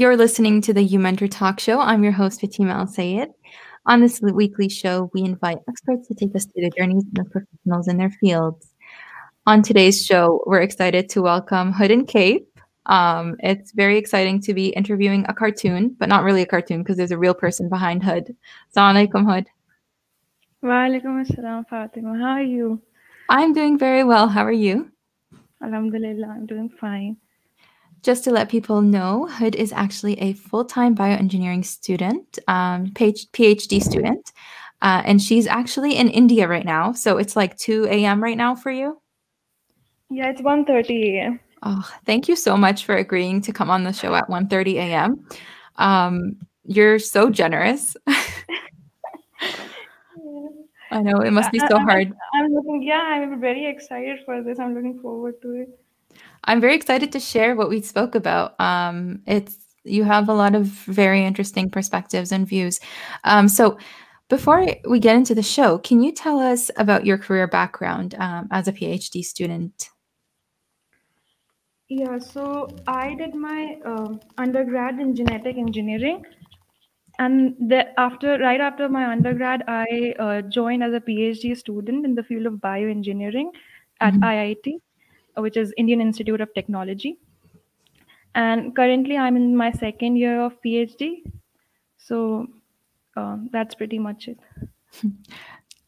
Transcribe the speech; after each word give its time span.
You're 0.00 0.16
listening 0.16 0.62
to 0.62 0.72
the 0.72 0.82
You 0.82 0.98
Mentor 0.98 1.28
Talk 1.28 1.60
Show. 1.60 1.78
I'm 1.78 2.02
your 2.02 2.12
host, 2.12 2.40
Fatima 2.40 2.72
Al 2.72 2.86
Sayed. 2.86 3.28
On 3.84 4.00
this 4.00 4.18
weekly 4.22 4.70
show, 4.70 5.10
we 5.12 5.20
invite 5.20 5.58
experts 5.68 6.08
to 6.08 6.14
take 6.14 6.34
us 6.34 6.46
through 6.46 6.62
the 6.62 6.70
journeys 6.70 7.04
of 7.18 7.30
professionals 7.30 7.86
in 7.86 7.98
their 7.98 8.08
fields. 8.08 8.72
On 9.46 9.60
today's 9.60 10.02
show, 10.02 10.42
we're 10.46 10.62
excited 10.62 11.10
to 11.10 11.20
welcome 11.20 11.70
Hood 11.74 11.90
and 11.90 12.08
Cape. 12.08 12.48
Um, 12.86 13.36
it's 13.40 13.72
very 13.72 13.98
exciting 13.98 14.40
to 14.40 14.54
be 14.54 14.68
interviewing 14.68 15.26
a 15.28 15.34
cartoon, 15.34 15.94
but 15.98 16.08
not 16.08 16.24
really 16.24 16.40
a 16.40 16.46
cartoon 16.46 16.82
because 16.82 16.96
there's 16.96 17.10
a 17.10 17.18
real 17.18 17.34
person 17.34 17.68
behind 17.68 18.02
Hood. 18.02 18.34
Assalamu 18.74 19.06
alaikum, 19.06 19.30
Hood. 19.30 19.48
Wa 20.62 20.86
alaikum 20.86 21.22
assalam, 21.26 21.68
Fatima. 21.68 22.16
How 22.16 22.36
are 22.36 22.42
you? 22.42 22.80
I'm 23.28 23.52
doing 23.52 23.78
very 23.78 24.04
well. 24.04 24.28
How 24.28 24.46
are 24.46 24.60
you? 24.66 24.90
Alhamdulillah, 25.62 26.26
I'm 26.26 26.46
doing 26.46 26.70
fine. 26.80 27.18
Just 28.02 28.24
to 28.24 28.30
let 28.30 28.48
people 28.48 28.80
know, 28.80 29.26
Hood 29.26 29.54
is 29.54 29.72
actually 29.72 30.18
a 30.20 30.32
full 30.32 30.64
time 30.64 30.94
bioengineering 30.94 31.64
student, 31.64 32.38
um, 32.48 32.86
PhD 32.86 33.82
student, 33.82 34.32
uh, 34.80 35.02
and 35.04 35.20
she's 35.20 35.46
actually 35.46 35.96
in 35.96 36.08
India 36.08 36.48
right 36.48 36.64
now. 36.64 36.92
So 36.92 37.18
it's 37.18 37.36
like 37.36 37.56
2 37.58 37.86
a.m. 37.90 38.22
right 38.22 38.36
now 38.36 38.54
for 38.54 38.70
you? 38.70 39.00
Yeah, 40.08 40.30
it's 40.30 40.40
1.30 40.40 41.16
a.m. 41.16 41.40
Oh, 41.62 41.88
thank 42.06 42.26
you 42.26 42.36
so 42.36 42.56
much 42.56 42.86
for 42.86 42.96
agreeing 42.96 43.42
to 43.42 43.52
come 43.52 43.70
on 43.70 43.84
the 43.84 43.92
show 43.92 44.14
at 44.14 44.28
1.30 44.28 44.74
a.m. 44.76 45.26
Um, 45.76 46.36
you're 46.64 46.98
so 46.98 47.28
generous. 47.28 47.96
I 50.90 51.02
know 51.02 51.20
it 51.20 51.32
must 51.32 51.52
be 51.52 51.58
so 51.58 51.78
hard. 51.78 52.12
I'm 52.34 52.52
looking, 52.52 52.82
yeah, 52.82 53.02
I'm 53.02 53.40
very 53.40 53.66
excited 53.66 54.20
for 54.24 54.42
this. 54.42 54.58
I'm 54.58 54.74
looking 54.74 54.98
forward 55.00 55.40
to 55.42 55.52
it. 55.52 55.68
I'm 56.44 56.60
very 56.60 56.74
excited 56.74 57.12
to 57.12 57.20
share 57.20 57.54
what 57.54 57.68
we 57.68 57.82
spoke 57.82 58.14
about. 58.14 58.58
Um, 58.60 59.22
it's 59.26 59.56
you 59.84 60.04
have 60.04 60.28
a 60.28 60.34
lot 60.34 60.54
of 60.54 60.66
very 60.66 61.24
interesting 61.24 61.70
perspectives 61.70 62.32
and 62.32 62.46
views. 62.46 62.80
Um, 63.24 63.48
so, 63.48 63.78
before 64.28 64.66
we 64.88 65.00
get 65.00 65.16
into 65.16 65.34
the 65.34 65.42
show, 65.42 65.78
can 65.78 66.02
you 66.02 66.12
tell 66.12 66.38
us 66.38 66.70
about 66.76 67.04
your 67.04 67.18
career 67.18 67.48
background 67.48 68.14
um, 68.18 68.46
as 68.50 68.68
a 68.68 68.72
PhD 68.72 69.24
student? 69.24 69.90
Yeah, 71.88 72.18
so 72.18 72.68
I 72.86 73.14
did 73.16 73.34
my 73.34 73.78
uh, 73.84 74.14
undergrad 74.38 75.00
in 75.00 75.16
genetic 75.16 75.56
engineering, 75.56 76.24
and 77.18 77.56
the, 77.58 77.98
after 77.98 78.38
right 78.38 78.60
after 78.60 78.88
my 78.88 79.10
undergrad, 79.10 79.64
I 79.66 80.14
uh, 80.18 80.42
joined 80.42 80.84
as 80.84 80.94
a 80.94 81.00
PhD 81.00 81.56
student 81.56 82.04
in 82.04 82.14
the 82.14 82.22
field 82.22 82.46
of 82.46 82.54
bioengineering 82.54 83.50
at 84.00 84.14
mm-hmm. 84.14 84.22
IIT 84.22 84.80
which 85.36 85.56
is 85.56 85.72
Indian 85.76 86.00
Institute 86.00 86.40
of 86.40 86.52
Technology. 86.54 87.18
And 88.34 88.74
currently, 88.76 89.16
I'm 89.16 89.36
in 89.36 89.56
my 89.56 89.72
second 89.72 90.16
year 90.16 90.40
of 90.40 90.60
PhD. 90.62 91.22
So 91.98 92.46
uh, 93.16 93.38
that's 93.50 93.74
pretty 93.74 93.98
much 93.98 94.28
it. 94.28 94.38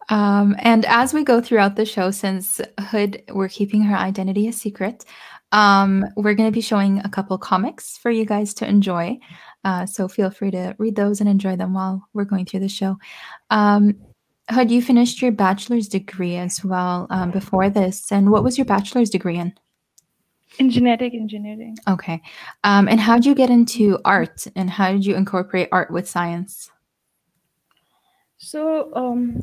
Um, 0.09 0.57
and 0.59 0.85
as 0.87 1.15
we 1.15 1.25
go 1.25 1.41
throughout 1.41 1.77
the 1.77 1.87
show, 1.87 2.11
since 2.11 2.61
Hood, 2.79 3.23
we're 3.33 3.49
keeping 3.49 3.83
her 3.83 3.97
identity 3.97 4.49
a 4.49 4.53
secret, 4.53 5.05
um, 5.53 6.05
we're 6.17 6.35
going 6.35 6.49
to 6.49 6.55
be 6.55 6.61
showing 6.61 6.99
a 6.99 7.09
couple 7.09 7.39
comics 7.39 7.97
for 7.99 8.11
you 8.11 8.25
guys 8.25 8.53
to 8.55 8.69
enjoy. 8.69 9.19
Uh, 9.65 9.87
so 9.87 10.09
feel 10.09 10.31
free 10.31 10.51
to 10.51 10.75
read 10.79 10.97
those 10.97 11.21
and 11.21 11.29
enjoy 11.29 11.57
them 11.57 11.75
while 11.75 12.07
we're 12.15 12.25
going 12.25 12.47
through 12.47 12.61
the 12.61 12.69
show. 12.69 12.99
Um, 13.51 13.95
had 14.49 14.71
you 14.71 14.83
finished 14.83 15.23
your 15.23 15.33
bachelor's 15.33 15.89
degree 15.89 16.37
as 16.37 16.65
well 16.65 17.07
um, 17.11 17.31
before 17.31 17.71
this? 17.71 18.11
And 18.13 18.31
what 18.31 18.45
was 18.45 18.59
your 18.59 18.65
bachelor's 18.65 19.11
degree 19.11 19.39
in? 19.39 19.53
In 20.59 20.71
genetic 20.71 21.15
engineering. 21.15 21.77
Okay. 21.89 22.21
Um, 22.65 22.89
and 22.89 23.01
how 23.01 23.17
did 23.17 23.27
you 23.27 23.35
get 23.35 23.51
into 23.51 23.99
art 24.05 24.47
and 24.55 24.69
how 24.69 24.93
did 24.93 25.07
you 25.07 25.15
incorporate 25.15 25.69
art 25.73 25.91
with 25.91 26.09
science? 26.09 26.71
So 28.37 28.93
um, 28.95 29.41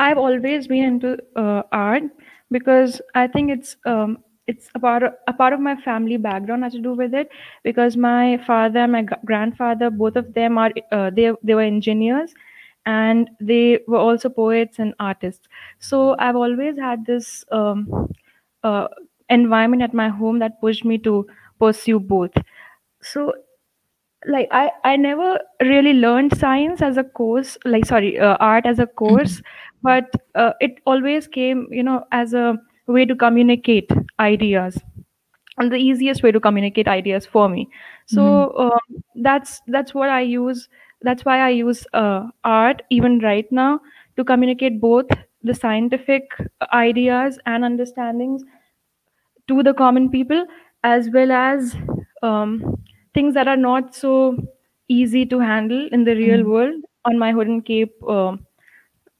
I've 0.00 0.18
always 0.18 0.66
been 0.66 0.84
into 0.84 1.18
uh, 1.36 1.62
art 1.70 2.02
because 2.50 3.00
I 3.14 3.26
think 3.26 3.50
it's 3.50 3.76
um, 3.84 4.18
it's 4.46 4.70
a 4.74 4.80
part 4.80 5.02
of, 5.02 5.12
a 5.28 5.32
part 5.34 5.52
of 5.52 5.60
my 5.60 5.76
family 5.82 6.16
background 6.16 6.64
has 6.64 6.72
to 6.72 6.80
do 6.80 6.94
with 6.94 7.12
it 7.12 7.28
because 7.62 7.96
my 7.96 8.42
father 8.46 8.80
and 8.80 8.92
my 8.92 9.06
grandfather 9.26 9.90
both 9.90 10.16
of 10.16 10.32
them 10.32 10.56
are 10.56 10.72
uh, 10.90 11.10
they 11.10 11.30
they 11.42 11.54
were 11.54 11.60
engineers 11.60 12.32
and 12.88 13.30
they 13.40 13.80
were 13.86 13.98
also 13.98 14.28
poets 14.28 14.78
and 14.78 14.94
artists. 14.98 15.48
So 15.78 16.16
I've 16.18 16.36
always 16.36 16.78
had 16.78 17.04
this 17.06 17.44
um, 17.52 18.08
uh, 18.62 18.88
environment 19.28 19.82
at 19.82 19.94
my 19.94 20.08
home 20.08 20.38
that 20.40 20.60
pushed 20.60 20.84
me 20.84 20.98
to 20.98 21.26
pursue 21.60 22.00
both. 22.00 22.32
So 23.02 23.32
like 24.26 24.48
I, 24.50 24.70
I 24.84 24.96
never 24.96 25.38
really 25.62 25.92
learned 25.94 26.36
science 26.36 26.82
as 26.82 26.96
a 26.96 27.04
course 27.04 27.56
like 27.64 27.86
sorry 27.86 28.18
uh, 28.18 28.36
art 28.40 28.66
as 28.66 28.78
a 28.78 28.86
course 28.86 29.34
mm-hmm. 29.34 29.82
but 29.82 30.10
uh, 30.34 30.52
it 30.60 30.80
always 30.86 31.28
came 31.28 31.66
you 31.70 31.82
know 31.82 32.04
as 32.10 32.34
a 32.34 32.56
way 32.86 33.04
to 33.04 33.14
communicate 33.14 33.90
ideas 34.18 34.78
and 35.58 35.70
the 35.72 35.76
easiest 35.76 36.22
way 36.22 36.32
to 36.32 36.40
communicate 36.40 36.88
ideas 36.88 37.26
for 37.26 37.48
me 37.48 37.68
so 38.06 38.22
mm-hmm. 38.22 38.66
uh, 38.66 39.00
that's 39.22 39.60
that's 39.68 39.94
what 39.94 40.08
i 40.10 40.20
use 40.20 40.68
that's 41.02 41.24
why 41.24 41.40
i 41.46 41.48
use 41.48 41.86
uh, 41.92 42.26
art 42.44 42.82
even 42.90 43.18
right 43.20 43.50
now 43.50 43.80
to 44.16 44.24
communicate 44.24 44.80
both 44.80 45.06
the 45.42 45.54
scientific 45.54 46.30
ideas 46.72 47.38
and 47.46 47.64
understandings 47.64 48.42
to 49.46 49.62
the 49.62 49.74
common 49.74 50.10
people 50.10 50.44
as 50.84 51.08
well 51.10 51.32
as 51.32 51.76
um, 52.22 52.76
things 53.14 53.34
that 53.34 53.48
are 53.48 53.56
not 53.56 53.94
so 53.94 54.36
easy 54.88 55.24
to 55.24 55.38
handle 55.38 55.88
in 55.92 56.04
the 56.04 56.14
real 56.16 56.40
mm. 56.40 56.46
world 56.46 56.84
on 57.04 57.18
my 57.18 57.32
hood 57.32 57.46
and 57.46 57.64
cape 57.64 57.94
uh, 58.08 58.36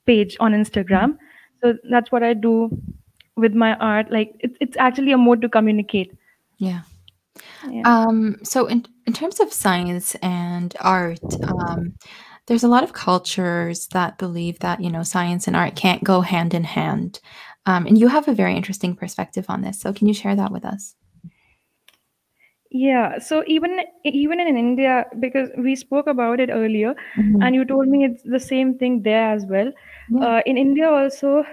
page 0.07 0.37
on 0.41 0.53
instagram 0.53 1.17
so 1.63 1.75
that's 1.91 2.11
what 2.11 2.23
i 2.23 2.33
do 2.35 2.71
with 3.37 3.55
my 3.55 3.75
art 3.77 4.11
like 4.11 4.35
it, 4.41 4.57
it's 4.61 4.77
actually 4.77 5.13
a 5.13 5.19
mode 5.19 5.41
to 5.41 5.49
communicate 5.49 6.13
yeah 6.57 6.81
yeah. 7.71 7.83
Um, 7.85 8.37
so 8.43 8.67
in, 8.67 8.85
in 9.09 9.15
terms 9.15 9.41
of 9.41 9.51
science 9.51 10.15
and 10.17 10.77
art, 10.81 11.19
um, 11.45 11.95
there's 12.45 12.63
a 12.63 12.69
lot 12.69 12.85
of 12.85 12.93
cultures 12.93 13.89
that 13.89 14.19
believe 14.19 14.59
that, 14.59 14.83
you 14.83 14.91
know, 14.91 15.03
science 15.03 15.47
and 15.47 15.57
art 15.57 15.75
can't 15.77 16.05
go 16.05 16.21
hand 16.21 16.53
in 16.53 16.63
hand. 16.63 17.19
Um, 17.65 17.87
and 17.87 17.97
you 17.97 18.09
have 18.09 18.29
a 18.29 18.35
very 18.35 18.55
interesting 18.55 18.95
perspective 18.95 19.47
on 19.49 19.63
this. 19.63 19.81
So 19.81 19.95
can 19.95 20.09
you 20.09 20.13
share 20.13 20.37
that 20.37 20.53
with 20.53 20.67
us? 20.67 20.95
Yeah, 22.71 23.19
so 23.19 23.45
even 23.47 23.81
even 24.05 24.41
in 24.41 24.59
India, 24.59 25.07
because 25.21 25.49
we 25.57 25.75
spoke 25.75 26.07
about 26.07 26.39
it 26.39 26.51
earlier, 26.51 26.95
mm-hmm. 27.17 27.41
and 27.41 27.55
you 27.55 27.65
told 27.65 27.89
me 27.89 28.05
it's 28.05 28.23
the 28.25 28.39
same 28.39 28.77
thing 28.77 29.01
there 29.05 29.31
as 29.31 29.47
well. 29.47 29.73
Yeah. 30.11 30.27
Uh, 30.27 30.43
in 30.45 30.59
India 30.59 30.91
also, 30.91 31.45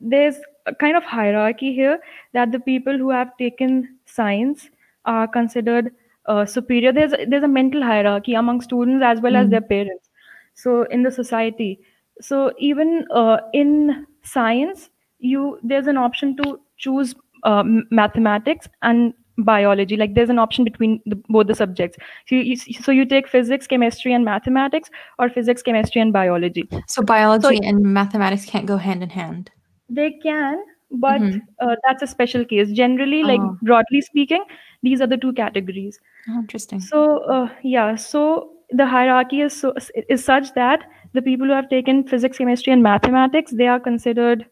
there's 0.00 0.36
a 0.64 0.74
kind 0.74 0.96
of 0.96 1.04
hierarchy 1.04 1.74
here 1.74 1.98
that 2.32 2.50
the 2.50 2.60
people 2.60 2.96
who 2.96 3.10
have 3.10 3.36
taken 3.36 3.98
science 4.06 4.70
are 5.04 5.28
considered 5.28 5.92
uh, 6.26 6.46
superior. 6.46 6.92
There's 6.92 7.12
there's 7.28 7.42
a 7.42 7.48
mental 7.48 7.82
hierarchy 7.82 8.34
among 8.34 8.60
students 8.60 9.04
as 9.04 9.20
well 9.20 9.32
mm. 9.32 9.44
as 9.44 9.50
their 9.50 9.60
parents. 9.60 10.08
So 10.54 10.84
in 10.84 11.02
the 11.02 11.10
society. 11.10 11.80
So 12.20 12.52
even 12.58 13.06
uh, 13.12 13.38
in 13.52 14.06
science 14.22 14.90
you 15.18 15.58
there's 15.62 15.86
an 15.86 15.96
option 15.96 16.36
to 16.36 16.60
choose 16.78 17.14
uh, 17.44 17.62
mathematics 17.90 18.68
and 18.82 19.14
biology. 19.38 19.96
Like 19.96 20.14
there's 20.14 20.30
an 20.30 20.38
option 20.38 20.64
between 20.64 21.00
the, 21.06 21.16
both 21.28 21.46
the 21.46 21.54
subjects. 21.54 21.98
So 22.26 22.36
you, 22.36 22.56
so 22.56 22.92
you 22.92 23.04
take 23.04 23.28
physics 23.28 23.66
chemistry 23.66 24.12
and 24.12 24.24
mathematics 24.24 24.90
or 25.18 25.28
physics 25.28 25.62
chemistry 25.62 26.00
and 26.00 26.12
biology. 26.12 26.68
So 26.86 27.02
biology 27.02 27.56
so, 27.56 27.68
and 27.68 27.82
mathematics 27.82 28.44
can't 28.44 28.66
go 28.66 28.76
hand 28.76 29.02
in 29.02 29.10
hand? 29.10 29.50
They 29.88 30.12
can 30.22 30.62
but 30.94 31.20
mm-hmm. 31.20 31.38
uh, 31.60 31.74
that's 31.86 32.02
a 32.02 32.06
special 32.06 32.44
case 32.44 32.70
generally 32.70 33.22
like 33.22 33.40
oh. 33.40 33.58
broadly 33.62 34.00
speaking 34.00 34.44
these 34.82 35.00
are 35.00 35.06
the 35.06 35.16
two 35.16 35.32
categories 35.32 35.98
oh, 36.28 36.38
interesting 36.38 36.80
so 36.80 37.18
uh, 37.24 37.48
yeah 37.62 37.94
so 37.94 38.50
the 38.70 38.86
hierarchy 38.86 39.40
is 39.40 39.52
so 39.52 39.74
is 40.08 40.24
such 40.24 40.52
that 40.54 40.84
the 41.12 41.22
people 41.22 41.46
who 41.46 41.52
have 41.52 41.68
taken 41.68 42.02
physics 42.06 42.38
chemistry 42.38 42.72
and 42.72 42.82
mathematics 42.82 43.52
they 43.52 43.66
are 43.66 43.80
considered 43.80 44.46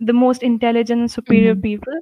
the 0.00 0.12
most 0.12 0.42
intelligent 0.42 1.10
superior 1.10 1.54
mm-hmm. 1.54 1.62
people 1.62 2.00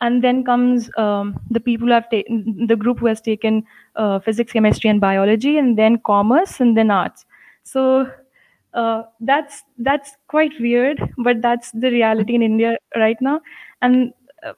and 0.00 0.22
then 0.22 0.44
comes 0.44 0.90
um, 0.98 1.38
the 1.50 1.60
people 1.60 1.86
who 1.86 1.92
have 1.92 2.08
taken 2.10 2.66
the 2.66 2.76
group 2.76 2.98
who 2.98 3.06
has 3.06 3.20
taken 3.20 3.64
uh, 3.96 4.18
physics 4.18 4.52
chemistry 4.52 4.90
and 4.90 5.00
biology 5.00 5.58
and 5.58 5.78
then 5.78 5.98
commerce 5.98 6.60
and 6.60 6.76
then 6.76 6.90
arts 6.90 7.24
so 7.64 8.10
uh, 8.74 9.02
that's 9.20 9.62
that's 9.78 10.12
quite 10.28 10.52
weird 10.60 11.00
but 11.18 11.42
that's 11.42 11.70
the 11.72 11.90
reality 11.90 12.34
in 12.34 12.42
india 12.42 12.76
right 12.96 13.20
now 13.20 13.40
and 13.82 14.12
uh, 14.42 14.52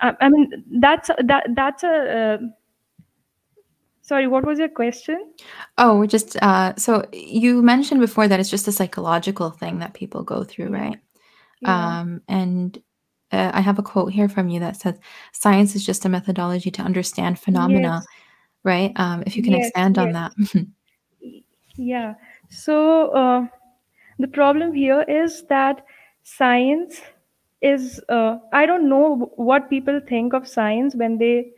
I, 0.00 0.14
I, 0.20 0.28
mean 0.28 0.64
that's 0.80 1.08
that 1.24 1.46
that's 1.54 1.82
a 1.82 1.88
uh, 1.88 2.38
sorry 4.02 4.26
what 4.26 4.44
was 4.44 4.58
your 4.58 4.68
question 4.68 5.32
oh 5.78 6.06
just 6.06 6.36
uh, 6.42 6.74
so 6.76 7.04
you 7.12 7.62
mentioned 7.62 8.00
before 8.00 8.28
that 8.28 8.40
it's 8.40 8.50
just 8.50 8.68
a 8.68 8.72
psychological 8.72 9.50
thing 9.50 9.78
that 9.78 9.94
people 9.94 10.22
go 10.22 10.44
through 10.44 10.68
right 10.68 10.98
yeah. 11.60 12.00
um, 12.00 12.20
and 12.28 12.82
uh, 13.32 13.50
i 13.54 13.60
have 13.60 13.78
a 13.78 13.82
quote 13.82 14.12
here 14.12 14.28
from 14.28 14.48
you 14.48 14.60
that 14.60 14.76
says 14.76 14.98
science 15.32 15.74
is 15.74 15.86
just 15.86 16.04
a 16.04 16.08
methodology 16.08 16.70
to 16.70 16.82
understand 16.82 17.38
phenomena 17.38 18.00
yes. 18.02 18.06
right? 18.64 18.92
Um, 18.96 19.22
if 19.26 19.36
you 19.36 19.42
can 19.42 19.54
Yes, 19.54 19.68
expand 19.68 19.98
on 19.98 20.12
that. 20.12 20.32
Yeah. 21.76 22.14
So 22.52 23.10
uh, 23.10 23.46
the 24.18 24.28
problem 24.28 24.74
here 24.74 25.02
is 25.02 25.44
that 25.48 25.84
science 26.22 27.00
is 27.60 28.00
uh, 28.08 28.38
I 28.52 28.66
don't 28.66 28.88
know 28.88 29.32
what 29.36 29.70
people 29.70 30.00
think 30.08 30.32
of 30.34 30.46
science 30.48 30.94
when 30.94 31.18
they 31.18 31.52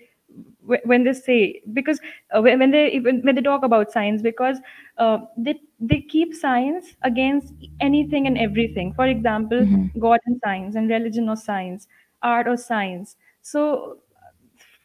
when 0.87 1.05
they 1.05 1.12
say 1.12 1.61
because 1.73 2.00
uh, 2.35 2.41
when 2.41 2.70
they 2.70 2.91
even 2.93 3.20
when 3.23 3.35
they 3.35 3.43
talk 3.43 3.64
about 3.64 3.93
science 3.93 4.23
because 4.23 4.58
uh, 4.99 5.19
they 5.37 5.61
they 5.81 6.00
keep 6.00 6.35
science 6.35 6.96
against 7.02 7.52
anything 7.81 8.26
and 8.26 8.38
everything. 8.38 8.93
For 8.94 9.06
example, 9.06 9.67
Mhm, 9.67 9.91
God 9.99 10.20
and 10.26 10.41
science 10.44 10.76
and 10.76 10.88
religion 10.91 11.29
or 11.29 11.37
science, 11.37 11.88
art 12.23 12.49
or 12.49 12.56
science. 12.56 13.17
So 13.43 13.99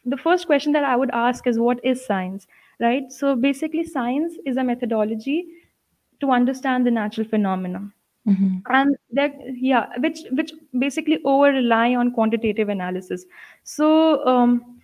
the 0.04 0.16
first 0.16 0.46
question 0.46 0.72
that 0.72 0.84
I 0.84 0.96
would 0.96 1.10
ask 1.12 1.46
is 1.46 1.58
what 1.58 1.80
is 1.84 2.04
science, 2.04 2.46
right? 2.80 3.10
So 3.10 3.36
basically, 3.36 3.84
science 3.84 4.34
is 4.46 4.56
a 4.56 4.64
methodology 4.64 5.46
to 6.20 6.30
understand 6.30 6.86
the 6.86 6.90
natural 6.90 7.26
phenomena. 7.26 7.82
Mhm, 8.24 8.62
and 8.76 8.96
that 9.18 9.32
yeah 9.68 9.86
which 10.04 10.20
which 10.32 10.52
basically 10.78 11.18
over 11.24 11.50
rely 11.52 11.94
on 11.94 12.12
quantitative 12.12 12.68
analysis. 12.68 13.24
So 13.64 14.24
um, 14.26 14.80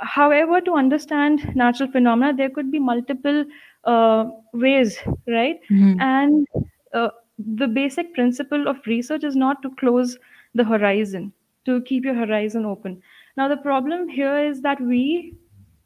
however 0.00 0.60
to 0.60 0.74
understand 0.74 1.44
natural 1.54 1.90
phenomena 1.90 2.32
there 2.36 2.50
could 2.50 2.70
be 2.70 2.78
multiple 2.78 3.44
uh, 3.84 4.24
ways 4.52 4.98
right? 5.28 5.60
Mhm, 5.70 6.06
and 6.08 6.46
uh, 6.92 7.08
the 7.38 7.66
basic 7.68 8.12
principle 8.14 8.68
of 8.68 8.76
research 8.86 9.24
is 9.24 9.36
not 9.36 9.62
to 9.62 9.70
close 9.76 10.18
the 10.54 10.64
horizon 10.64 11.32
to 11.64 11.80
keep 11.82 12.04
your 12.04 12.14
horizon 12.14 12.64
open. 12.64 13.00
Now 13.36 13.48
the 13.48 13.56
problem 13.56 14.08
here 14.08 14.38
is 14.38 14.60
that 14.62 14.80
we 14.80 15.34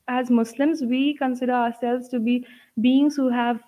as 0.08 0.30
muslims 0.30 0.82
we 0.82 1.14
consider 1.16 1.52
ourselves 1.52 2.08
to 2.08 2.18
be 2.18 2.46
beings 2.80 3.16
who 3.16 3.28
have 3.30 3.60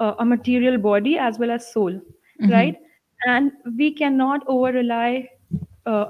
uh, 0.00 0.14
a 0.18 0.24
material 0.24 0.78
body 0.78 1.18
as 1.18 1.38
well 1.38 1.50
as 1.50 1.70
soul 1.72 2.00
mhm, 2.40 2.48
right? 2.48 2.76
And 3.26 3.52
we 3.78 3.92
cannot 3.94 4.42
over 4.46 4.72
rely 4.72 5.30
uh, 5.86 6.06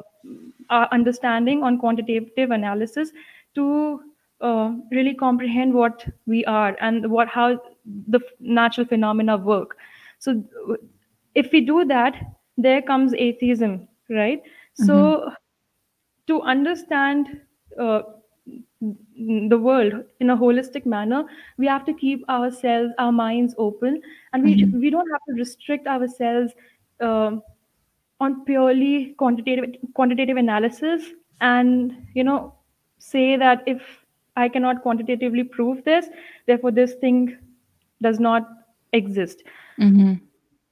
our 0.70 0.88
understanding 0.92 1.62
on 1.62 1.78
quantitative 1.78 2.50
analysis 2.50 3.12
to 3.54 4.00
uh, 4.40 4.72
really 4.90 5.14
comprehend 5.14 5.74
what 5.74 6.06
we 6.26 6.44
are 6.46 6.76
and 6.80 7.10
what 7.10 7.28
how 7.28 7.60
the 8.08 8.20
natural 8.40 8.86
phenomena 8.86 9.36
work. 9.36 9.76
So 10.18 10.42
if 11.34 11.50
we 11.52 11.60
do 11.60 11.84
that 11.86 12.16
there 12.56 12.82
comes 12.82 13.14
atheism 13.14 13.88
right? 14.10 14.42
Mhm, 14.78 15.14
so 15.14 15.30
to 16.26 16.40
understand 16.42 17.40
uh, 17.80 18.02
the 19.50 19.58
world 19.58 19.94
in 20.20 20.30
a 20.30 20.36
holistic 20.36 20.84
manner 20.86 21.24
we 21.58 21.66
have 21.66 21.84
to 21.84 21.94
keep 21.94 22.28
ourselves 22.28 22.92
our 22.98 23.12
minds 23.12 23.54
open. 23.58 24.00
And 24.32 24.44
we 24.44 24.54
mhm, 24.54 24.72
we 24.72 24.90
don't 24.90 25.10
have 25.10 25.20
to 25.28 25.34
restrict 25.34 25.86
ourselves 25.86 26.52
um 27.00 27.42
on 28.20 28.44
purely 28.44 29.14
quantitative 29.18 29.74
quantitative 29.94 30.36
analysis 30.36 31.02
and 31.40 31.96
you 32.14 32.24
know 32.24 32.54
say 32.98 33.36
that 33.36 33.62
if 33.66 33.82
i 34.36 34.48
cannot 34.48 34.82
quantitatively 34.82 35.44
prove 35.44 35.82
this 35.84 36.06
therefore 36.46 36.70
this 36.70 36.94
thing 36.94 37.36
does 38.02 38.20
not 38.20 38.48
exist. 38.92 39.42
Mhm. 39.78 40.20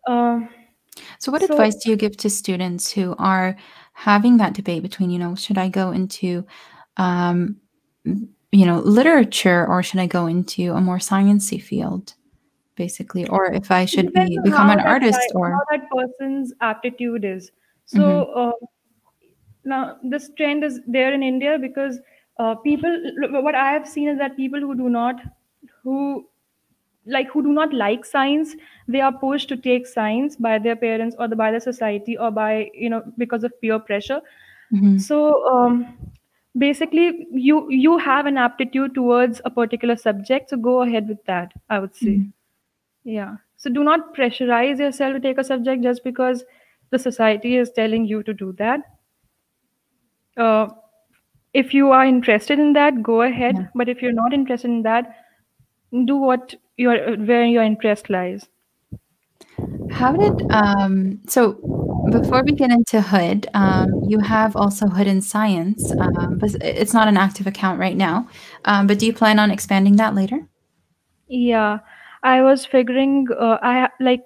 um, 0.08 0.48
So, 1.18 1.32
what 1.32 1.42
so 1.42 1.54
advice 1.54 1.74
do 1.76 1.90
you 1.90 1.96
give 1.96 2.16
to 2.18 2.30
students 2.30 2.90
who 2.92 3.14
are 3.18 3.56
having 3.94 4.36
that 4.38 4.54
debate 4.54 4.82
between, 4.82 5.10
you 5.10 5.18
know, 5.18 5.34
should 5.34 5.58
I 5.58 5.68
go 5.68 5.90
into, 5.90 6.44
um, 6.96 7.56
you 8.04 8.66
know, 8.66 8.80
literature 8.80 9.66
or 9.66 9.82
should 9.82 10.00
I 10.00 10.06
go 10.06 10.26
into 10.26 10.72
a 10.72 10.80
more 10.80 10.98
sciencey 10.98 11.62
field, 11.62 12.14
basically, 12.76 13.26
or 13.28 13.46
if 13.52 13.70
I 13.70 13.84
should 13.84 14.12
be 14.12 14.38
become 14.38 14.70
an 14.70 14.80
artist 14.80 15.18
guy, 15.18 15.34
or. 15.34 15.50
how 15.50 15.64
that 15.70 15.90
person's 15.90 16.52
aptitude 16.60 17.24
is. 17.24 17.50
So 17.86 18.00
Mhm, 18.02 18.36
uh, 18.36 18.66
now 19.64 19.96
this 20.02 20.30
trend 20.36 20.64
is 20.64 20.80
there 20.86 21.12
in 21.12 21.22
india 21.22 21.58
because 21.58 22.00
uh, 22.38 22.54
people 22.54 22.94
what 23.46 23.54
i 23.54 23.70
have 23.72 23.86
seen 23.88 24.08
is 24.08 24.18
that 24.18 24.36
people 24.36 24.60
who 24.60 24.74
do 24.74 24.88
not 24.88 25.20
who 25.82 26.26
like 27.06 27.28
who 27.30 27.42
do 27.42 27.52
not 27.52 27.72
like 27.72 28.04
science 28.04 28.54
they 28.88 29.00
are 29.00 29.12
pushed 29.12 29.48
to 29.48 29.56
take 29.56 29.86
science 29.86 30.36
by 30.36 30.58
their 30.58 30.76
parents 30.76 31.16
or 31.18 31.28
the, 31.28 31.36
by 31.36 31.50
the 31.50 31.60
society 31.60 32.16
or 32.16 32.30
by 32.30 32.70
you 32.74 32.88
know 32.90 33.02
because 33.18 33.44
of 33.44 33.52
peer 33.60 33.78
pressure. 33.78 34.20
Mhm, 34.72 35.00
so 35.00 35.46
um, 35.48 35.96
basically 36.58 37.26
you 37.32 37.70
you 37.70 37.96
have 37.98 38.26
an 38.26 38.36
aptitude 38.36 38.94
towards 38.94 39.40
a 39.44 39.50
particular 39.50 39.96
subject 39.96 40.50
so 40.50 40.56
go 40.56 40.82
ahead 40.82 41.08
with 41.08 41.24
that 41.26 41.52
i 41.70 41.78
would 41.78 41.94
say. 41.94 42.16
Mhm. 42.16 42.32
yeah. 43.04 43.36
So 43.56 43.70
do 43.70 43.84
not 43.84 44.14
pressurize 44.16 44.80
yourself 44.80 45.14
to 45.14 45.20
take 45.20 45.38
a 45.38 45.44
subject 45.44 45.82
just 45.82 46.04
because 46.04 46.44
the 46.90 46.98
society 46.98 47.56
is 47.56 47.70
telling 47.72 48.06
you 48.06 48.22
to 48.24 48.34
do 48.34 48.52
that. 48.58 48.80
Uh, 50.36 50.68
if 51.54 51.74
you 51.74 51.90
are 51.92 52.06
interested 52.06 52.58
in 52.58 52.72
that 52.74 53.02
go 53.02 53.22
Yeah. 53.22 53.28
ahead 53.30 53.68
but 53.74 53.88
if 53.88 54.02
you're 54.02 54.12
not 54.20 54.32
interested 54.32 54.70
in 54.70 54.82
that 54.82 55.14
do 56.06 56.16
what 56.16 56.54
your 56.76 57.16
where 57.30 57.44
your 57.46 57.62
interest 57.62 58.10
lies 58.10 58.48
How 59.92 60.12
did 60.16 60.42
um 60.50 61.20
so 61.28 61.62
before 62.10 62.42
we 62.44 62.52
get 62.54 62.70
into 62.72 63.00
Hood, 63.00 63.46
um, 63.54 64.00
you 64.02 64.18
have 64.20 64.56
also 64.56 64.88
Hood 64.88 65.06
in 65.06 65.20
Science, 65.22 65.92
um, 66.00 66.38
but 66.38 66.54
it's 66.60 66.92
not 66.94 67.06
an 67.08 67.16
active 67.16 67.46
account 67.46 67.78
right 67.78 67.96
now. 67.96 68.28
Um, 68.64 68.86
but 68.88 68.98
do 68.98 69.06
you 69.06 69.12
plan 69.12 69.38
on 69.38 69.50
expanding 69.52 69.96
that 69.96 70.14
later? 70.14 70.48
Yeah, 71.28 71.78
I 72.22 72.42
was 72.42 72.64
figuring, 72.66 73.26
uh, 73.38 73.58
I 73.62 73.88
like, 74.00 74.22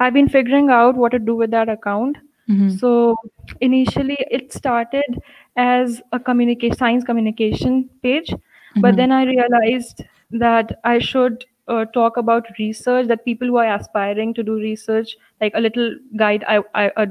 I've 0.00 0.12
been 0.14 0.28
figuring 0.28 0.70
out 0.70 0.96
what 0.96 1.12
to 1.12 1.18
do 1.18 1.36
with 1.36 1.50
that 1.52 1.68
account. 1.68 2.18
Mhm, 2.48 2.80
So 2.80 3.16
initially, 3.60 4.16
it 4.30 4.52
started 4.52 5.20
as 5.56 6.02
a 6.12 6.18
communication 6.20 6.76
science 6.76 7.04
communication 7.04 7.88
page, 8.02 8.34
but 8.80 8.96
mhm, 8.96 8.96
then 8.96 9.12
I 9.12 9.24
realized 9.24 10.04
that 10.32 10.80
I 10.84 10.98
should 10.98 11.44
uh, 11.68 11.84
talk 11.86 12.16
about 12.16 12.46
research. 12.58 13.08
That 13.08 13.24
people 13.24 13.48
who 13.48 13.56
are 13.56 13.74
aspiring 13.74 14.34
to 14.34 14.42
do 14.42 14.54
research, 14.54 15.16
like 15.40 15.52
a 15.54 15.60
little 15.60 15.94
guide, 16.16 16.44
I 16.48 16.60
I 16.74 17.06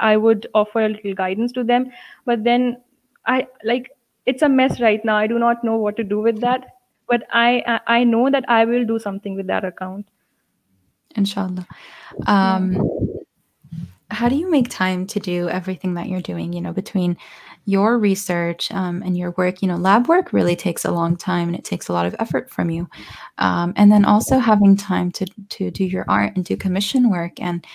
I 0.00 0.16
would 0.16 0.48
offer 0.54 0.84
a 0.84 0.88
little 0.88 1.14
guidance 1.14 1.52
to 1.52 1.64
them. 1.64 1.90
But 2.24 2.44
then 2.44 2.78
I 3.26 3.46
like 3.64 3.90
it's 4.26 4.42
a 4.42 4.48
mess 4.48 4.80
right 4.80 5.04
now. 5.04 5.16
I 5.16 5.26
do 5.26 5.38
not 5.38 5.62
know 5.62 5.76
what 5.76 5.96
to 5.96 6.04
do 6.04 6.20
with 6.20 6.40
that 6.40 6.72
but 7.08 7.22
I 7.30 7.80
I 7.86 8.04
know 8.04 8.30
that 8.30 8.44
I 8.48 8.64
will 8.64 8.84
do 8.84 8.98
something 8.98 9.36
with 9.36 9.46
that 9.46 9.64
account. 9.64 10.08
inshallah. 11.16 11.66
Um, 12.26 12.76
how 14.10 14.28
do 14.28 14.36
you 14.36 14.50
make 14.50 14.68
time 14.68 15.06
to 15.08 15.20
do 15.20 15.48
everything 15.48 15.94
that 15.94 16.08
you're 16.08 16.20
doing, 16.20 16.52
you 16.52 16.60
know, 16.60 16.72
between 16.72 17.16
your 17.66 17.98
research, 17.98 18.72
um, 18.72 19.02
and 19.02 19.16
your 19.16 19.32
work? 19.32 19.60
You 19.60 19.68
know, 19.68 19.76
lab 19.76 20.08
work 20.08 20.32
really 20.32 20.56
takes 20.56 20.84
a 20.84 20.90
long 20.90 21.16
time 21.16 21.48
and 21.48 21.56
it 21.56 21.64
takes 21.64 21.88
a 21.88 21.92
lot 21.92 22.06
of 22.06 22.16
effort 22.18 22.48
from 22.48 22.70
you. 22.70 22.88
Um, 23.38 23.74
and 23.76 23.92
then 23.92 24.04
also 24.04 24.38
having 24.38 24.76
time 24.76 25.12
to 25.12 25.26
to 25.26 25.70
do 25.70 25.84
your 25.84 26.06
art 26.08 26.34
and 26.36 26.44
do 26.44 26.56
commission 26.56 27.10
work 27.10 27.40
and 27.40 27.66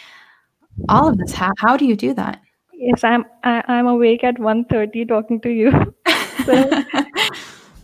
all 0.90 1.08
of 1.08 1.18
this. 1.18 1.32
How 1.34 1.52
how 1.60 1.78
do 1.78 1.86
you 1.86 1.96
do 1.96 2.14
that? 2.16 2.42
Yes, 2.74 3.04
I'm 3.04 3.26
I, 3.44 3.64
I'm 3.68 3.88
awake 3.88 4.24
at 4.24 4.40
one 4.40 4.66
thirty 4.66 5.06
talking 5.06 5.40
to 5.42 5.50
you. 5.50 5.72
so 6.46 6.84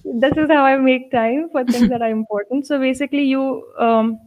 this 0.04 0.34
is 0.38 0.50
how 0.50 0.64
I 0.66 0.78
make 0.78 1.12
time 1.12 1.50
for 1.52 1.64
things 1.66 1.90
that 1.90 2.02
are 2.02 2.10
important. 2.10 2.66
So 2.66 2.80
basically 2.80 3.24
you 3.24 3.64
um 3.78 4.20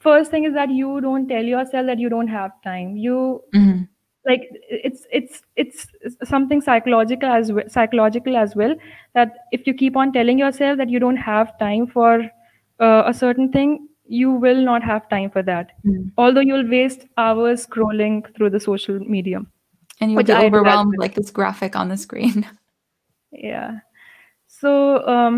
first 0.00 0.30
thing 0.30 0.44
is 0.44 0.54
that 0.54 0.70
you 0.70 1.00
don't 1.00 1.28
tell 1.28 1.44
yourself 1.44 1.86
that 1.86 1.98
you 1.98 2.08
don't 2.08 2.28
have 2.28 2.52
time. 2.62 2.96
You 2.96 3.42
Mhm, 3.54 3.88
like 4.26 4.42
it's 4.68 5.06
it's 5.10 5.42
it's 5.56 5.86
something 6.24 6.60
psychological 6.60 7.28
as 7.28 7.52
well, 7.52 7.68
psychological 7.68 8.36
as 8.36 8.54
well 8.54 8.74
that 9.14 9.46
if 9.52 9.66
you 9.66 9.74
keep 9.74 9.96
on 9.96 10.12
telling 10.12 10.38
yourself 10.38 10.76
that 10.76 10.90
you 10.90 10.98
don't 10.98 11.16
have 11.16 11.58
time 11.58 11.86
for 11.86 12.22
uh, 12.80 13.02
a 13.06 13.14
certain 13.14 13.50
thing 13.50 13.88
you 14.06 14.30
will 14.30 14.60
not 14.60 14.82
have 14.82 15.08
time 15.08 15.30
for 15.30 15.42
that 15.42 15.70
mhm. 15.86 16.10
although 16.18 16.40
you'll 16.40 16.68
waste 16.68 17.06
hours 17.16 17.66
scrolling 17.66 18.22
through 18.36 18.50
the 18.50 18.60
social 18.60 18.98
media 18.98 19.40
And 20.00 20.12
you'll 20.12 20.22
be 20.22 20.32
i 20.32 20.40
do 20.40 20.46
as 20.46 20.52
overwhelmed 20.52 20.94
like 20.98 21.14
this 21.14 21.30
graphic 21.30 21.76
on 21.76 21.88
the 21.88 21.96
screen. 21.96 22.46
yeah 23.32 23.78
so 24.48 25.06
um 25.06 25.36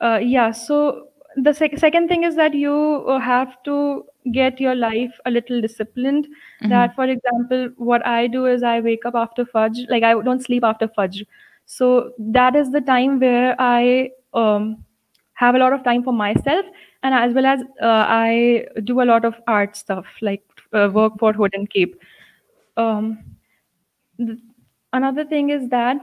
uh, 0.00 0.18
yeah 0.22 0.50
so 0.50 1.08
the 1.36 1.52
sec- 1.52 1.78
second 1.78 2.08
thing 2.08 2.24
is 2.24 2.34
that 2.34 2.54
you 2.54 3.04
uh, 3.06 3.18
have 3.20 3.62
to 3.64 4.04
get 4.32 4.60
your 4.60 4.74
life 4.74 5.18
a 5.26 5.30
little 5.30 5.60
disciplined. 5.60 6.26
Mhm, 6.60 6.70
that 6.70 6.94
for 6.94 7.04
example 7.04 7.68
what 7.76 8.04
i 8.06 8.26
do 8.26 8.46
is 8.46 8.62
i 8.62 8.80
wake 8.80 9.04
up 9.06 9.14
after 9.14 9.44
fajr 9.44 9.88
like 9.90 10.02
i 10.02 10.12
don't 10.28 10.42
sleep 10.42 10.64
after 10.64 10.88
fajr. 10.88 11.26
So 11.66 12.12
that 12.18 12.56
is 12.56 12.70
the 12.72 12.80
time 12.80 13.20
where 13.20 13.54
i 13.58 14.10
um, 14.34 14.84
have 15.34 15.54
a 15.54 15.58
lot 15.58 15.72
of 15.72 15.82
time 15.84 16.02
for 16.02 16.12
myself 16.12 16.66
and 17.02 17.14
as 17.14 17.32
well 17.34 17.46
as 17.46 17.60
uh, 17.82 18.04
i 18.08 18.64
do 18.84 19.00
a 19.02 19.08
lot 19.12 19.24
of 19.24 19.34
art 19.46 19.76
stuff 19.76 20.06
like 20.20 20.42
uh, 20.72 20.88
work 20.92 21.18
for 21.18 21.32
hood 21.32 21.52
and 21.54 21.70
cape 21.70 21.96
um, 22.76 23.18
th- 24.18 24.38
another 24.92 25.24
thing 25.24 25.50
is 25.50 25.68
that 25.70 25.96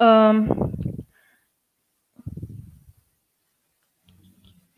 um, 0.00 0.72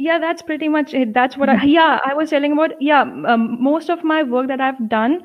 yeah 0.06 0.18
that's 0.18 0.42
pretty 0.42 0.68
much 0.68 0.94
it. 0.94 1.12
That's 1.14 1.36
what 1.36 1.48
I, 1.48 1.62
yeah 1.64 1.98
i 2.10 2.14
was 2.14 2.30
telling 2.30 2.52
about 2.52 2.72
yeah 2.80 3.02
um, 3.02 3.44
most 3.62 3.90
of 3.94 4.04
my 4.04 4.22
work 4.22 4.48
that 4.48 4.60
i've 4.60 4.80
done 4.88 5.20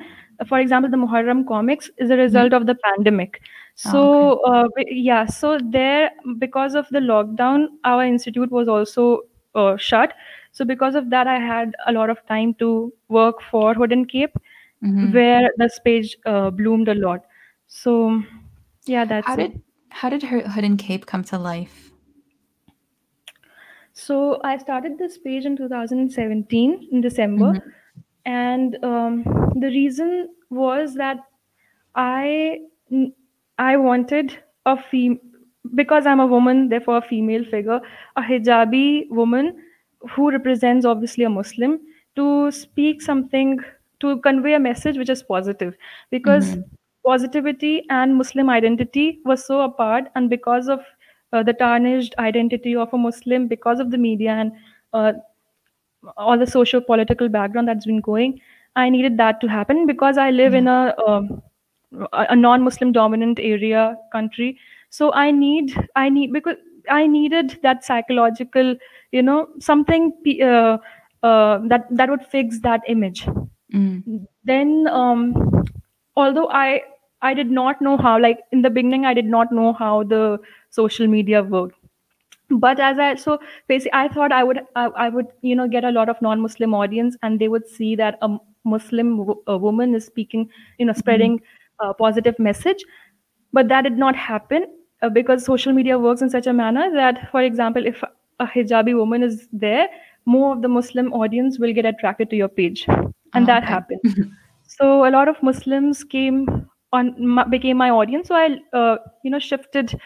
for 0.48 0.58
example 0.64 0.90
the 0.90 0.96
muharram 1.04 1.46
comics 1.48 1.90
is 1.98 2.10
a 2.10 2.16
result 2.16 2.52
of 2.52 2.66
the 2.66 2.74
pandemic. 2.84 3.40
So 3.80 4.40
uh, 4.50 4.68
yeah 4.88 5.26
so 5.26 5.58
there 5.72 6.10
because 6.38 6.74
of 6.74 6.86
the 6.90 6.98
lockdown 7.00 7.66
our 7.84 8.04
institute 8.04 8.50
was 8.50 8.68
also 8.68 9.22
uh, 9.54 9.76
shut. 9.76 10.14
So 10.52 10.64
because 10.64 10.94
of 10.94 11.10
that 11.10 11.26
i 11.26 11.38
had 11.38 11.74
a 11.86 11.92
lot 11.92 12.10
of 12.10 12.24
time 12.26 12.54
to 12.64 12.92
work 13.08 13.42
for 13.50 13.74
hood 13.74 13.92
and 13.92 14.08
cape 14.08 14.38
Mhm. 14.84 15.12
where 15.12 15.50
this 15.56 15.78
page 15.84 16.16
uh, 16.26 16.50
bloomed 16.50 16.88
a 16.88 16.94
lot. 16.94 17.24
So 17.66 18.22
yeah 18.86 19.04
that's 19.04 19.26
How 19.26 19.34
it. 19.34 19.52
did 19.52 19.62
how 19.90 20.08
did 20.10 20.64
and 20.64 20.78
cape 20.78 21.06
come 21.06 21.24
to 21.24 21.38
life? 21.38 21.87
So 24.02 24.40
I 24.44 24.56
started 24.58 24.98
this 24.98 25.18
page 25.18 25.44
in 25.46 25.56
2017 25.56 26.88
in 26.92 27.00
December, 27.00 27.50
Mhm. 27.50 27.72
and 28.24 28.76
um, 28.84 29.24
the 29.64 29.68
reason 29.68 30.28
was 30.50 30.94
that 30.94 31.18
I 31.94 32.60
I 33.58 33.76
wanted 33.76 34.36
a 34.66 34.76
fem 34.76 35.18
because 35.74 36.06
I'm 36.06 36.20
a 36.20 36.26
woman, 36.26 36.68
therefore 36.68 36.98
a 36.98 37.02
female 37.02 37.44
figure, 37.44 37.80
a 38.16 38.22
hijabi 38.22 39.10
woman 39.10 39.52
who 40.14 40.30
represents 40.30 40.86
obviously 40.86 41.24
a 41.24 41.30
Muslim 41.30 41.80
to 42.16 42.50
speak 42.52 43.02
something 43.02 43.58
to 44.00 44.18
convey 44.20 44.54
a 44.54 44.60
message 44.60 44.96
which 44.96 45.10
is 45.10 45.22
positive 45.22 45.74
because 46.10 46.56
Mhm. 46.56 46.64
positivity 47.04 47.84
and 47.90 48.16
Muslim 48.16 48.48
identity 48.50 49.20
were 49.24 49.36
so 49.36 49.60
apart 49.62 50.08
and 50.14 50.30
because 50.30 50.68
of 50.68 50.80
uh, 51.32 51.42
the 51.42 51.52
tarnished 51.52 52.14
identity 52.18 52.74
of 52.76 52.92
a 52.92 52.98
Muslim 52.98 53.48
because 53.48 53.80
of 53.80 53.90
the 53.90 53.98
media 53.98 54.30
and 54.32 54.52
uh, 54.92 55.12
all 56.16 56.38
the 56.38 56.46
social 56.46 56.80
political 56.80 57.28
background 57.28 57.68
that's 57.68 57.86
been 57.86 58.00
going 58.00 58.40
i 58.76 58.88
needed 58.88 59.16
that 59.18 59.40
to 59.40 59.48
happen 59.54 59.86
because 59.86 60.18
i 60.18 60.30
live 60.30 60.54
Yeah. 60.54 60.58
in 60.62 60.68
a 60.68 60.94
um, 61.06 61.28
a 62.20 62.24
a 62.34 62.36
non-muslim 62.36 62.92
dominant 62.98 63.40
area 63.50 63.82
country 64.14 64.48
so 64.98 65.10
i 65.24 65.30
need 65.40 65.74
i 66.04 66.08
need 66.18 66.32
because 66.38 66.58
i 66.98 67.06
needed 67.16 67.56
that 67.68 67.84
psychological 67.90 68.74
you 69.18 69.22
know 69.28 69.38
something 69.70 70.08
uh, 70.50 70.76
uh, 71.30 71.58
that 71.74 71.88
that 72.02 72.10
would 72.14 72.26
fix 72.36 72.60
that 72.70 72.92
image 72.96 73.26
Mm. 73.78 74.26
then 74.50 74.86
um, 74.98 75.22
although 76.16 76.48
i 76.60 76.80
i 77.22 77.32
did 77.38 77.50
not 77.58 77.80
know 77.86 77.96
how 77.96 78.12
like 78.24 78.40
in 78.52 78.62
the 78.66 78.70
beginning 78.78 79.04
i 79.10 79.12
did 79.18 79.26
not 79.34 79.52
know 79.58 79.72
how 79.80 80.02
the 80.12 80.22
social 80.70 81.06
media 81.06 81.42
worked 81.42 81.76
but 82.64 82.80
as 82.80 82.98
i 82.98 83.14
so 83.14 83.38
basically 83.68 83.92
i 83.98 84.08
thought 84.08 84.32
i 84.32 84.42
would 84.44 84.60
I, 84.76 84.86
I 84.86 85.08
would 85.08 85.26
you 85.42 85.54
know 85.56 85.68
get 85.68 85.84
a 85.84 85.90
lot 85.90 86.08
of 86.08 86.20
non-muslim 86.22 86.74
audience 86.74 87.16
and 87.22 87.38
they 87.40 87.48
would 87.48 87.68
see 87.68 87.94
that 87.96 88.18
a 88.22 88.36
muslim 88.64 89.18
wo- 89.26 89.42
a 89.46 89.56
woman 89.58 89.94
is 89.94 90.06
speaking 90.06 90.48
you 90.78 90.86
know 90.86 90.92
spreading 90.92 91.40
a 91.80 91.94
positive 91.94 92.38
message. 92.40 92.84
But 93.52 93.68
that 93.68 93.82
did 93.82 93.96
not 93.98 94.16
happen 94.16 94.66
uh, 95.02 95.08
because 95.08 95.44
social 95.44 95.72
media 95.72 95.98
works 95.98 96.22
in 96.22 96.30
such 96.30 96.46
a 96.46 96.52
manner 96.52 96.90
that 96.94 97.30
for 97.30 97.42
example 97.42 97.86
if 97.86 98.02
a 98.40 98.46
hijabi 98.46 98.94
woman 98.96 99.22
is 99.22 99.48
there 99.52 99.88
more 100.26 100.52
of 100.54 100.62
the 100.62 100.68
muslim 100.68 101.12
audience 101.12 101.58
will 101.58 101.72
get 101.72 101.86
attracted 101.86 102.30
to 102.30 102.36
your 102.36 102.48
page. 102.48 102.86
And 103.34 103.46
Oh, 103.46 103.48
that 103.48 103.62
okay. 103.62 103.64
happened. 103.64 104.00
So 104.66 105.06
a 105.06 105.10
lot 105.10 105.28
of 105.28 105.42
muslims 105.42 106.04
came 106.04 106.68
on 106.92 107.14
my, 107.26 107.44
became 107.44 107.76
my 107.76 107.90
audience. 107.90 108.28
So 108.28 108.34
i 108.34 108.58
uh, 108.72 108.96
you 109.24 109.30
know 109.30 109.38
shifted 109.38 109.98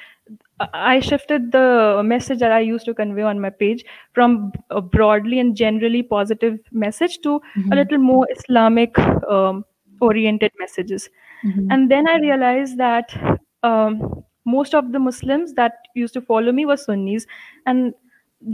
i 0.72 1.00
shifted 1.00 1.50
the 1.52 2.02
message 2.04 2.38
that 2.38 2.52
i 2.52 2.60
used 2.60 2.84
to 2.84 2.94
convey 2.94 3.22
on 3.22 3.40
my 3.40 3.50
page 3.50 3.84
from 4.12 4.52
a 4.70 4.80
broadly 4.80 5.38
and 5.40 5.56
generally 5.56 6.02
positive 6.02 6.58
message 6.72 7.18
to 7.22 7.36
a 7.70 7.76
Mhm. 7.76 7.76
little 7.80 7.98
more 7.98 8.26
islamic 8.36 8.98
um, 9.36 9.64
oriented 10.00 10.52
messages 10.64 11.08
Mhm. 11.44 11.66
and 11.70 11.90
then 11.90 12.08
i 12.08 12.16
realized 12.26 12.76
that 12.78 13.14
um, 13.62 14.24
most 14.44 14.74
of 14.74 14.92
the 14.92 14.98
muslims 14.98 15.54
that 15.54 15.88
used 15.94 16.14
to 16.14 16.20
follow 16.20 16.52
me 16.52 16.66
were 16.66 16.76
sunnis 16.84 17.26
and 17.66 17.94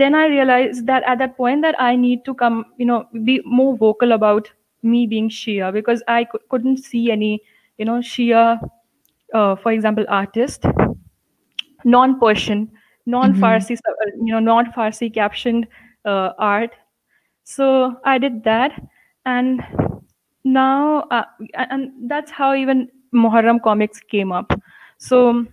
then 0.03 0.15
i 0.15 0.27
realized 0.27 0.87
that 0.87 1.03
at 1.13 1.19
that 1.19 1.37
point 1.37 1.63
that 1.63 1.81
i 1.81 1.95
need 1.97 2.25
to 2.25 2.35
come 2.35 2.65
you 2.79 2.87
know 2.87 2.99
be 3.31 3.41
more 3.45 3.77
vocal 3.77 4.13
about 4.13 4.51
me 4.83 5.07
being 5.07 5.29
shia 5.31 5.73
because 5.73 6.03
i 6.09 6.25
couldn't 6.51 6.77
see 6.91 7.11
any 7.11 7.33
you 7.79 7.85
know 7.85 7.99
shia 8.13 8.43
uh, 9.35 9.57
for 9.57 9.73
example 9.73 10.05
artist 10.09 10.65
non-persian 11.95 12.69
non-farsi 13.15 13.79
uh, 13.89 14.11
you 14.27 14.33
know 14.33 14.41
non-farsi 14.41 15.13
captioned 15.13 15.67
uh, 16.05 16.31
art 16.39 16.77
so 17.45 17.71
i 18.05 18.19
did 18.19 18.43
that 18.45 18.81
and 19.25 19.63
now 20.45 21.01
uh, 21.11 21.25
and 21.55 21.91
that's 22.11 22.31
how 22.31 22.55
even 22.55 22.89
muharram 23.15 23.63
comics 23.63 24.01
came 24.15 24.33
up 24.33 24.53
so 24.99 25.47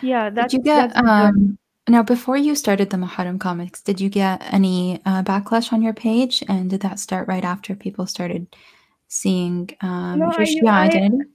yeah 0.00 0.28
Did 0.28 0.36
that's 0.36 0.54
you 0.54 0.62
get 0.62 0.96
um 0.96 1.58
now 1.88 2.02
before 2.02 2.36
you 2.36 2.54
started 2.54 2.90
the 2.90 2.96
Muharram 2.96 3.40
comics, 3.40 3.82
did 3.82 4.00
you 4.00 4.08
get 4.08 4.40
any 4.52 5.00
uh, 5.04 5.22
backlash 5.22 5.72
on 5.72 5.82
your 5.82 5.92
page? 5.92 6.42
And 6.48 6.70
did 6.70 6.80
that 6.82 7.00
start 7.00 7.26
right 7.26 7.44
after 7.44 7.74
people 7.74 8.06
started 8.06 8.46
seeing 9.08 9.70
um, 9.80 10.20
no 10.20 10.26
your 10.26 10.40
i 10.40 10.44
Shia 10.44 10.70
identity? 10.70 11.31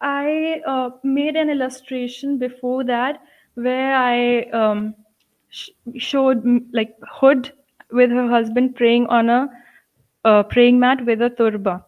I 0.00 0.60
uh, 0.66 0.90
made 1.02 1.36
an 1.36 1.50
illustration 1.50 2.38
before 2.38 2.84
that 2.84 3.20
where 3.54 3.94
i 3.96 4.42
um, 4.62 4.94
sh- 5.50 5.70
showed 5.98 6.44
mm, 6.44 6.60
like 6.72 6.94
hood 7.20 7.52
with 7.92 8.10
her 8.10 8.28
husband 8.28 8.74
praying 8.76 9.06
on 9.06 9.28
a 9.28 9.40
uh, 10.24 10.42
praying 10.44 10.78
mat 10.78 11.04
with 11.06 11.20
a 11.22 11.30
turba 11.30 11.84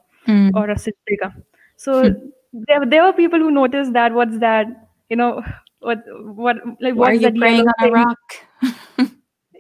or 0.55 0.65
Mm. 0.65 0.71
a 0.71 0.75
sitrika. 0.75 1.33
So 1.77 2.15
there, 2.53 2.85
there 2.87 3.05
were 3.05 3.13
people 3.13 3.39
who 3.39 3.51
noticed 3.51 3.93
that. 3.95 4.13
What's 4.13 4.39
that? 4.41 4.67
You 5.11 5.17
know, 5.17 5.43
what 5.81 5.99
what 6.43 6.57
like 6.81 6.95
Why 6.95 7.13
what's 7.13 7.21
you 7.21 7.29
that 7.29 7.39
praying 7.39 7.67
on 7.67 7.75
a 7.87 7.91
rock? 7.91 8.19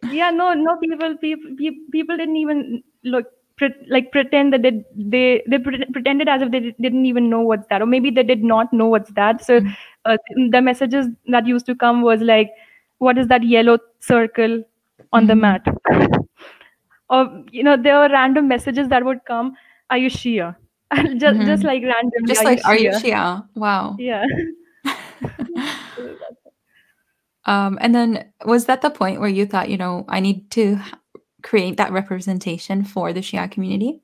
Yeah, 0.09 0.30
no, 0.30 0.54
no 0.54 0.76
people 0.78 1.16
people 1.18 1.50
people 1.92 2.16
didn't 2.16 2.37
even 2.37 2.82
look 3.04 3.26
pre- 3.62 3.87
like 3.97 4.11
pretend 4.16 4.52
that 4.57 4.62
they 4.66 4.73
they 5.14 5.42
they 5.54 5.59
pre- 5.66 5.85
pretended 5.97 6.28
as 6.35 6.42
if 6.47 6.50
they 6.54 6.61
di- 6.66 6.75
didn't 6.87 7.07
even 7.12 7.31
know 7.35 7.40
what's 7.52 7.66
that, 7.75 7.83
or 7.83 7.87
maybe 7.95 8.11
they 8.21 8.26
did 8.33 8.45
not 8.52 8.73
know 8.83 8.88
what's 8.97 9.12
that. 9.21 9.45
So 9.50 9.61
Mm. 9.61 9.76
uh, 10.12 10.16
the 10.57 10.62
messages 10.71 11.09
that 11.37 11.47
used 11.54 11.66
to 11.73 11.76
come 11.87 12.02
was 12.11 12.26
like, 12.33 12.52
"What 13.09 13.19
is 13.25 13.28
that 13.35 13.49
yellow 13.54 13.78
circle 14.12 14.59
on 15.21 15.26
the 15.33 15.35
Mhm. 15.35 15.40
mat?" 15.47 15.75
or 17.11 17.45
you 17.50 17.62
know 17.62 17.76
there 17.76 17.99
were 17.99 18.09
random 18.09 18.49
messages 18.49 18.88
that 18.88 19.04
would 19.04 19.25
come 19.26 19.54
are 19.90 19.99
you 19.99 20.11
shia 20.11 20.54
just 21.25 21.40
just 21.50 21.64
Mhm. 21.64 21.66
like 21.71 21.83
randomly 21.92 22.35
Just 22.35 22.40
are 22.40 22.50
you 22.52 22.57
like, 22.57 22.64
are 22.66 22.76
you 22.76 22.90
shia? 22.90 23.49
Wow. 23.54 23.97
yeah 23.99 24.25
Um, 27.45 27.78
and 27.81 27.95
then 27.95 28.33
was 28.47 28.66
that 28.66 28.83
the 28.83 28.90
point 28.90 29.21
where 29.21 29.28
you 29.28 29.47
thought, 29.47 29.69
you 29.71 29.76
know, 29.76 30.04
I 30.09 30.21
need 30.21 30.50
to 30.52 30.78
create 31.42 31.76
that 31.76 31.92
representation 31.92 32.84
for 32.84 33.12
the 33.12 33.20
Shia 33.20 33.50
community? 33.50 34.00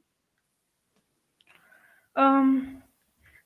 um 2.16 2.82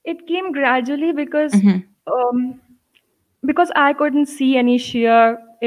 it 0.04 0.26
came 0.26 0.50
gradually 0.52 1.12
because 1.12 1.54
Mhm. 1.54 1.84
um 2.18 2.61
because 3.50 3.72
i 3.76 3.92
couldn't 3.92 4.26
see 4.34 4.56
any 4.61 4.76
shia 4.84 5.16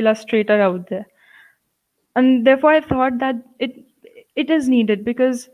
illustrator 0.02 0.58
out 0.68 0.88
there 0.94 1.06
and 2.16 2.48
therefore 2.48 2.72
i 2.72 2.80
thought 2.82 3.20
that 3.20 3.36
it 3.60 3.76
it 4.44 4.50
is 4.50 4.70
needed 4.70 5.06
because 5.10 5.50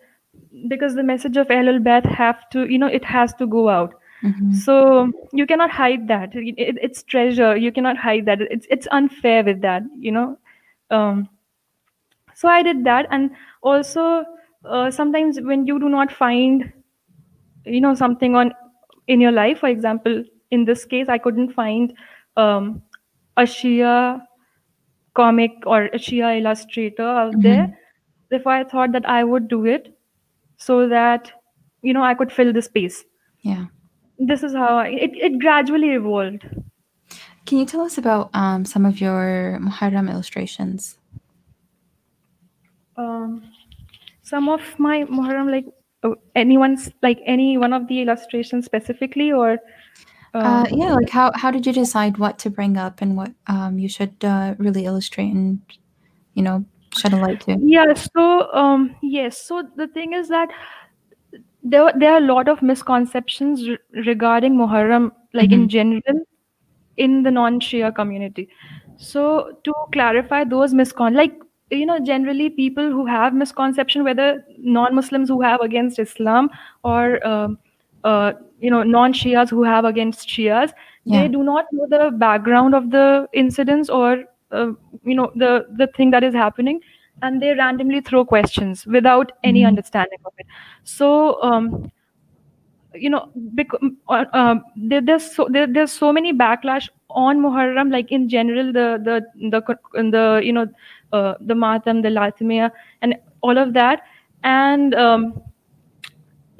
because 0.67 0.95
the 0.95 1.03
message 1.03 1.37
of 1.37 1.47
Ahlul 1.47 1.81
Bayt 1.87 2.05
have 2.05 2.49
to 2.55 2.65
you 2.71 2.79
know 2.83 2.87
it 2.99 3.03
has 3.15 3.33
to 3.41 3.47
go 3.57 3.67
out 3.73 3.93
Mhm. 4.29 4.53
so 4.61 4.77
you 5.41 5.45
cannot 5.51 5.71
hide 5.81 6.07
that 6.07 6.33
it, 6.35 6.55
it- 6.69 6.79
it's 6.89 7.03
treasure 7.03 7.51
you 7.65 7.71
cannot 7.79 7.97
hide 8.07 8.25
that 8.31 8.41
it's 8.57 8.67
it's 8.77 8.87
unfair 9.01 9.43
with 9.51 9.61
that 9.67 9.83
you 10.07 10.11
know 10.19 10.25
um 10.99 11.27
so 12.41 12.49
i 12.53 12.61
did 12.67 12.83
that 12.89 13.07
and 13.17 13.31
also 13.71 14.05
uh, 14.65 14.89
sometimes 14.99 15.39
when 15.51 15.65
you 15.71 15.79
do 15.85 15.89
not 15.95 16.11
find 16.19 16.71
you 17.65 17.81
know 17.81 17.93
something 17.95 18.35
on 18.35 18.53
in 19.07 19.21
your 19.25 19.31
life 19.37 19.59
for 19.65 19.69
example 19.69 20.23
in 20.57 20.65
this 20.65 20.85
case 20.93 21.09
i 21.09 21.17
couldn't 21.27 21.53
find 21.59 21.93
um, 22.37 22.81
a 23.37 23.43
shia 23.55 23.95
comic 25.13 25.51
or 25.65 25.85
a 25.85 25.99
shia 26.07 26.31
illustrator 26.39 27.07
out 27.23 27.35
there 27.47 27.65
Mhm. 27.67 27.75
therefore 28.29 28.53
i 28.57 28.63
thought 28.73 28.91
that 28.97 29.07
i 29.17 29.23
would 29.33 29.47
do 29.53 29.59
it 29.75 29.89
so 30.67 30.77
that 30.95 31.31
you 31.89 31.93
know 31.97 32.03
i 32.09 32.13
could 32.21 32.31
fill 32.39 32.53
the 32.59 32.61
space 32.69 33.03
Yeah. 33.49 33.65
this 34.31 34.43
is 34.47 34.53
how 34.53 34.77
I, 34.77 34.87
it, 35.07 35.11
it 35.29 35.39
gradually 35.39 35.91
evolved 36.01 36.45
Can 37.45 37.57
you 37.59 37.65
tell 37.65 37.81
us 37.81 37.97
about 37.97 38.29
um, 38.41 38.65
some 38.65 38.85
of 38.85 39.01
your 39.01 39.59
Muharram 39.61 40.09
illustrations? 40.09 40.97
Um, 43.01 43.43
some 44.31 44.49
of 44.49 44.61
my 44.77 44.97
muharram 45.17 45.51
like 45.51 45.65
uh, 46.03 46.15
anyone's 46.35 46.89
like 47.01 47.19
any 47.25 47.57
one 47.57 47.73
of 47.73 47.87
the 47.87 48.01
illustrations 48.01 48.65
specifically 48.65 49.31
or 49.43 49.57
Uh, 50.33 50.39
um, 50.47 50.65
yeah, 50.71 50.91
like 50.95 51.09
how 51.09 51.25
how 51.35 51.49
did 51.51 51.65
you 51.67 51.73
decide 51.77 52.17
what 52.17 52.37
to 52.39 52.49
bring 52.49 52.77
up 52.77 53.01
and 53.05 53.17
what 53.17 53.31
um, 53.47 53.79
you 53.83 53.89
should 53.95 54.15
uh, 54.23 54.55
really 54.65 54.85
illustrate 54.85 55.33
and 55.33 55.59
you 56.35 56.43
know, 56.43 56.63
shed 56.95 57.13
a 57.13 57.17
light 57.17 57.41
to? 57.41 57.57
Yeah. 57.73 57.93
So 57.93 58.51
um, 58.53 58.95
yes. 59.03 59.41
So 59.49 59.63
the 59.75 59.87
thing 59.87 60.13
is 60.13 60.29
that 60.29 60.49
there 61.63 61.91
there 62.03 62.13
are 62.13 62.17
a 62.23 62.27
lot 62.27 62.47
of 62.47 62.61
misconceptions 62.61 63.67
re- 63.69 63.77
regarding 64.07 64.55
Muharram, 64.55 65.11
like 65.33 65.51
in 65.51 65.67
Mhm. 65.67 65.69
general, 65.75 66.23
in 66.97 67.23
the 67.23 67.31
non-Shia 67.31 67.93
community. 67.95 68.47
So 68.97 69.23
to 69.69 69.73
clarify 69.93 70.43
those 70.45 70.73
miscon, 70.73 71.15
like 71.15 71.35
you 71.71 71.85
know, 71.85 71.99
generally 71.99 72.49
people 72.49 72.89
who 72.91 73.05
have 73.05 73.33
misconception, 73.33 74.03
whether 74.03 74.45
non-Muslims 74.57 75.29
who 75.29 75.41
have 75.41 75.61
against 75.61 75.99
Islam 75.99 76.49
or 76.83 77.25
um, 77.25 77.57
uh, 78.03 78.33
you 78.59 78.69
know 78.69 78.83
non-Shias 78.83 79.49
who 79.49 79.63
have 79.63 79.85
against 79.85 80.27
Shias, 80.27 80.71
Yeah. 81.05 81.21
they 81.21 81.27
do 81.29 81.43
not 81.43 81.65
know 81.71 81.87
the 81.89 82.11
background 82.11 82.75
of 82.75 82.91
the 82.91 83.27
incidents 83.33 83.89
or 83.89 84.25
uh, 84.51 84.71
you 85.03 85.15
know 85.15 85.31
the 85.35 85.65
the 85.77 85.87
thing 85.87 86.11
that 86.11 86.23
is 86.23 86.33
happening, 86.33 86.81
and 87.21 87.41
they 87.41 87.53
randomly 87.53 88.01
throw 88.01 88.25
questions 88.25 88.85
without 88.85 89.31
any 89.43 89.61
Mhm. 89.61 89.67
understanding 89.73 90.19
of 90.25 90.33
it. 90.37 90.47
So 90.83 91.41
um, 91.43 91.91
you 92.93 93.09
know 93.09 93.29
bec- 93.35 93.79
uh, 94.09 94.25
um, 94.33 94.63
there, 94.75 95.01
there's 95.01 95.33
so 95.35 95.47
there, 95.49 95.67
there's 95.67 95.91
so 95.91 96.11
many 96.11 96.33
backlash 96.33 96.89
on 97.09 97.39
Muharram 97.39 97.91
like 97.91 98.11
in 98.11 98.27
general 98.27 98.71
the 98.73 98.99
the 99.03 99.49
the 99.49 99.61
the 100.11 100.41
you 100.43 100.51
know 100.53 100.67
uh, 101.11 101.35
the 101.41 101.55
Matam 101.55 102.01
the 102.01 102.09
Latmiya 102.09 102.71
and 103.01 103.15
all 103.41 103.57
of 103.57 103.73
that 103.73 104.01
and 104.43 104.93
um, 104.95 105.33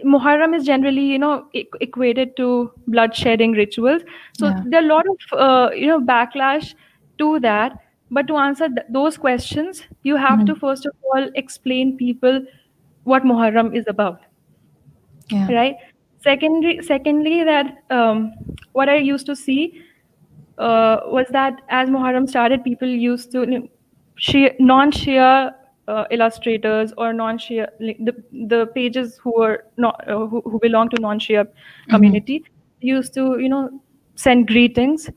Muharram 0.03 0.55
is 0.55 0.65
generally 0.65 1.05
you 1.05 1.19
know 1.19 1.47
e- 1.53 1.65
equated 1.79 2.35
to 2.37 2.71
bloodshedding 2.89 3.55
rituals 3.55 4.01
so 4.33 4.49
Yeah. 4.49 4.63
there 4.63 4.81
are 4.81 4.85
a 4.85 4.87
lot 4.93 5.05
of 5.13 5.39
uh, 5.47 5.69
you 5.75 5.87
know 5.87 5.99
backlash 6.01 6.73
to 7.19 7.39
that 7.39 7.73
but 8.09 8.27
to 8.27 8.37
answer 8.37 8.67
th- 8.67 8.87
those 8.89 9.17
questions 9.17 9.83
you 10.03 10.15
have 10.15 10.43
to 10.45 10.55
Mhm. 10.55 10.59
first 10.65 10.85
of 10.85 10.93
all 11.13 11.29
explain 11.35 11.95
people 11.97 12.41
what 13.03 13.23
Muharram 13.23 13.75
is 13.75 13.85
about 13.87 14.21
Yeah. 15.29 15.49
right 15.49 15.75
secondly 16.23 16.81
secondly 16.81 17.43
that 17.43 17.77
um, 17.89 18.33
what 18.73 18.89
i 18.89 18.95
used 18.95 19.25
to 19.25 19.35
see 19.35 19.81
uh, 20.57 20.97
was 21.17 21.27
that 21.37 21.61
as 21.69 21.89
muharram 21.89 22.27
started 22.29 22.63
people 22.63 22.87
used 22.87 23.31
to 23.31 23.39
you 23.41 23.45
know, 23.59 23.67
Shia, 24.21 24.53
non-shia 24.59 25.53
uh, 25.87 26.05
illustrators 26.11 26.93
or 26.97 27.11
non-shia 27.13 27.67
like 27.79 27.97
the, 28.05 28.13
the 28.47 28.67
pages 28.75 29.19
who 29.23 29.33
were 29.37 29.65
not 29.77 29.95
uh, 30.07 30.25
who, 30.27 30.41
who 30.41 30.59
belong 30.59 30.89
to 30.89 31.01
non-shia 31.01 31.47
community 31.89 32.43
used 32.81 33.13
to 33.15 33.39
you 33.39 33.49
know 33.49 33.81
send 34.15 34.47
greetings 34.47 35.09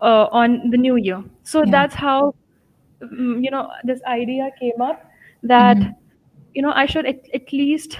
uh, 0.00 0.26
on 0.32 0.70
the 0.70 0.76
new 0.76 0.96
year 0.96 1.22
so 1.44 1.64
Yeah. 1.64 1.70
that's 1.72 1.94
how 1.94 2.34
mm, 3.02 3.42
you 3.44 3.50
know 3.50 3.68
this 3.84 4.00
idea 4.06 4.50
came 4.60 4.80
up 4.80 5.04
that 5.42 5.78
Mhm. 5.78 5.94
you 6.54 6.62
know 6.62 6.72
i 6.82 6.86
should 6.86 7.06
at, 7.06 7.20
at 7.34 7.52
least 7.52 7.98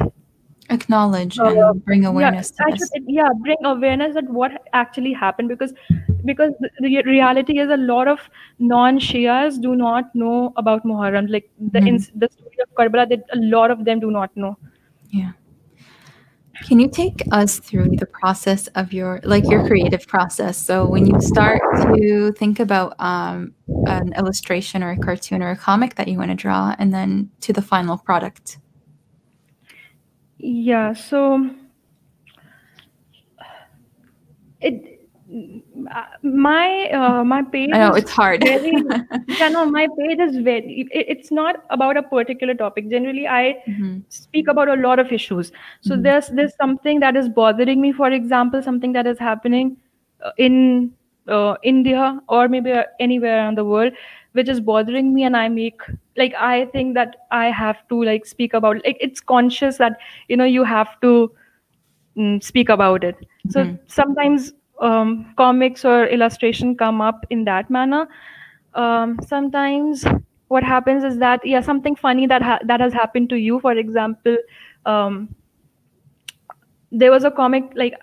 Acknowledge 0.70 1.38
uh, 1.38 1.44
and 1.48 1.84
bring 1.84 2.02
yeah 2.04 2.08
awareness 2.10 2.50
to 2.50 2.64
i 2.66 2.70
this. 2.70 2.90
should 2.92 3.04
yeah 3.06 3.28
bring 3.42 3.58
awareness 3.64 4.14
that 4.14 4.28
what 4.40 4.52
actually 4.72 5.12
happened 5.12 5.48
because 5.48 5.74
because 6.24 6.52
the, 6.80 7.02
reality 7.06 7.58
is 7.58 7.70
a 7.70 7.76
lot 7.76 8.08
of 8.08 8.20
non-shias 8.58 9.60
do 9.60 9.74
not 9.76 10.14
know 10.14 10.52
about 10.56 10.84
muharram 10.84 11.30
like 11.30 11.50
the 11.76 11.80
ins 11.80 12.10
the 12.14 12.28
story 12.28 12.56
of 12.66 12.74
karbala 12.74 13.08
that 13.08 13.24
a 13.32 13.40
lot 13.56 13.70
of 13.70 13.84
them 13.84 14.00
do 14.00 14.10
not 14.10 14.36
know 14.36 14.56
Yeah. 15.10 15.32
Can 16.62 16.78
you 16.80 16.88
take 16.88 17.22
us 17.32 17.58
through 17.58 17.96
the 17.96 18.06
process 18.06 18.68
of 18.68 18.92
your 18.92 19.20
like 19.24 19.44
your 19.50 19.66
creative 19.66 20.06
process? 20.06 20.56
So 20.56 20.86
when 20.86 21.04
you 21.04 21.20
start 21.20 21.60
to 21.82 22.32
think 22.32 22.60
about 22.60 22.94
um, 23.00 23.54
an 23.86 24.12
illustration 24.14 24.82
or 24.82 24.92
a 24.92 24.96
cartoon 24.96 25.42
or 25.42 25.50
a 25.50 25.56
comic 25.56 25.96
that 25.96 26.08
you 26.08 26.16
want 26.16 26.30
to 26.30 26.36
draw, 26.36 26.74
and 26.78 26.94
then 26.94 27.30
to 27.40 27.52
the 27.52 27.60
final 27.60 27.98
product. 27.98 28.58
yeah 30.38 30.92
so 30.92 31.50
it 34.60 34.93
my 36.22 36.88
uh, 36.90 37.24
my 37.24 37.42
page 37.42 37.74
I 37.74 37.78
know 37.78 37.94
it's 37.94 38.10
hard. 38.10 38.40
very 38.42 38.74
yeah 39.40 39.48
no 39.48 39.64
my 39.66 39.86
page 39.98 40.18
is 40.20 40.36
very 40.38 40.80
it, 40.92 41.04
it's 41.16 41.30
not 41.30 41.56
about 41.70 41.96
a 41.96 42.02
particular 42.02 42.54
topic 42.54 42.88
generally 42.90 43.26
i 43.26 43.56
Mhm. 43.68 44.02
speak 44.08 44.48
about 44.48 44.68
a 44.68 44.76
lot 44.86 44.98
of 45.04 45.12
issues 45.12 45.52
so 45.80 45.96
Mhm. 45.96 46.02
there's 46.06 46.28
there's 46.40 46.54
something 46.56 47.00
that 47.00 47.16
is 47.16 47.28
bothering 47.28 47.80
me 47.80 47.92
for 47.92 48.10
example 48.10 48.62
something 48.62 48.92
that 48.92 49.06
is 49.06 49.18
happening 49.18 49.76
uh, 50.24 50.30
in 50.38 50.92
uh, 51.28 51.54
india 51.62 52.20
or 52.28 52.48
maybe 52.48 52.72
uh, 52.72 52.84
anywhere 53.00 53.38
around 53.38 53.58
the 53.58 53.64
world 53.64 53.92
which 54.32 54.48
is 54.48 54.60
bothering 54.60 55.12
me 55.14 55.24
and 55.24 55.36
i 55.36 55.48
make 55.48 55.80
like 56.22 56.34
i 56.48 56.64
think 56.76 56.94
that 56.94 57.16
i 57.30 57.46
have 57.62 57.80
to 57.88 58.02
like 58.10 58.26
speak 58.34 58.54
about 58.54 58.76
like 58.84 58.96
it's 59.08 59.20
conscious 59.34 59.78
that 59.78 59.98
you 60.28 60.36
know 60.36 60.44
you 60.56 60.64
have 60.64 60.98
to 61.00 61.14
mm, 62.16 62.42
speak 62.42 62.68
about 62.68 63.04
it 63.04 63.16
so 63.48 63.64
Mhm. 63.64 63.78
sometimes 63.86 64.52
um, 64.80 65.32
comics 65.36 65.84
or 65.84 66.06
illustration 66.06 66.76
come 66.76 67.00
up 67.00 67.24
in 67.30 67.44
that 67.44 67.70
manner 67.70 68.06
um, 68.74 69.18
sometimes 69.26 70.04
what 70.48 70.62
happens 70.62 71.04
is 71.04 71.18
that 71.18 71.40
yeah 71.44 71.60
something 71.60 71.96
funny 71.96 72.26
that 72.26 72.42
ha- 72.42 72.58
that 72.66 72.80
has 72.80 72.92
happened 72.92 73.28
to 73.30 73.36
you 73.36 73.60
for 73.60 73.72
example 73.72 74.36
um, 74.86 75.28
there 76.92 77.10
was 77.10 77.24
a 77.24 77.30
comic 77.30 77.64
like 77.74 77.94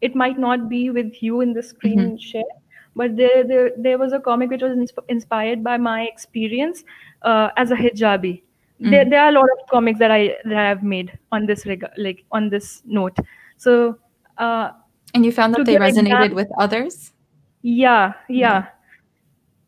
it 0.00 0.14
might 0.14 0.38
not 0.38 0.68
be 0.68 0.90
with 0.90 1.22
you 1.22 1.40
in 1.40 1.52
the 1.52 1.62
screen 1.62 2.04
Mhm. 2.04 2.18
share 2.18 2.52
but 2.94 3.16
there, 3.16 3.44
there 3.44 3.70
there 3.78 3.98
was 3.98 4.12
a 4.12 4.20
comic 4.20 4.50
which 4.50 4.62
was 4.62 4.72
insp- 4.76 5.04
inspired 5.08 5.62
by 5.64 5.76
my 5.76 6.02
experience 6.04 6.84
uh, 7.22 7.48
as 7.56 7.70
a 7.70 7.76
hijabi 7.76 8.42
there, 8.80 9.04
Mm. 9.04 9.10
there 9.10 9.20
are 9.22 9.28
a 9.28 9.32
lot 9.32 9.48
of 9.56 9.66
comics 9.70 9.98
that 9.98 10.10
i 10.10 10.36
that 10.44 10.58
i've 10.70 10.82
made 10.82 11.12
on 11.30 11.46
this 11.46 11.66
reg- 11.66 11.90
like 11.96 12.24
on 12.32 12.48
this 12.50 12.82
note 12.86 13.16
so 13.56 13.96
uh, 14.38 14.70
And 15.14 15.24
you 15.26 15.32
found 15.32 15.54
that 15.54 15.66
they 15.66 15.76
resonated 15.76 16.24
exam- 16.32 16.34
with 16.34 16.50
others. 16.58 17.12
yeah 17.62 18.12
yeah 18.28 18.66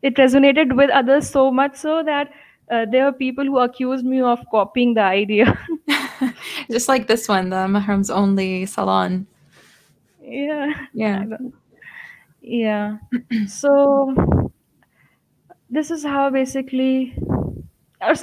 it 0.01 0.15
resonated 0.21 0.75
with 0.79 0.89
others 1.01 1.29
so 1.29 1.43
much 1.59 1.75
so 1.75 2.03
that 2.03 2.31
uh, 2.71 2.85
there 2.91 3.05
were 3.05 3.13
people 3.13 3.45
who 3.45 3.59
accused 3.59 4.05
me 4.05 4.21
of 4.21 4.41
copying 4.51 4.93
the 4.93 5.01
idea 5.01 5.45
Just 6.71 6.87
like 6.89 7.07
this 7.07 7.27
one, 7.27 7.49
the 7.49 7.63
Mahram's 7.75 8.09
only 8.09 8.65
salon. 8.65 9.27
yeah 10.21 10.73
Yeah. 10.93 11.23
Yeah 12.41 12.97
so 13.47 13.71
this 15.69 15.89
is 15.91 16.03
how 16.03 16.29
basically 16.29 17.15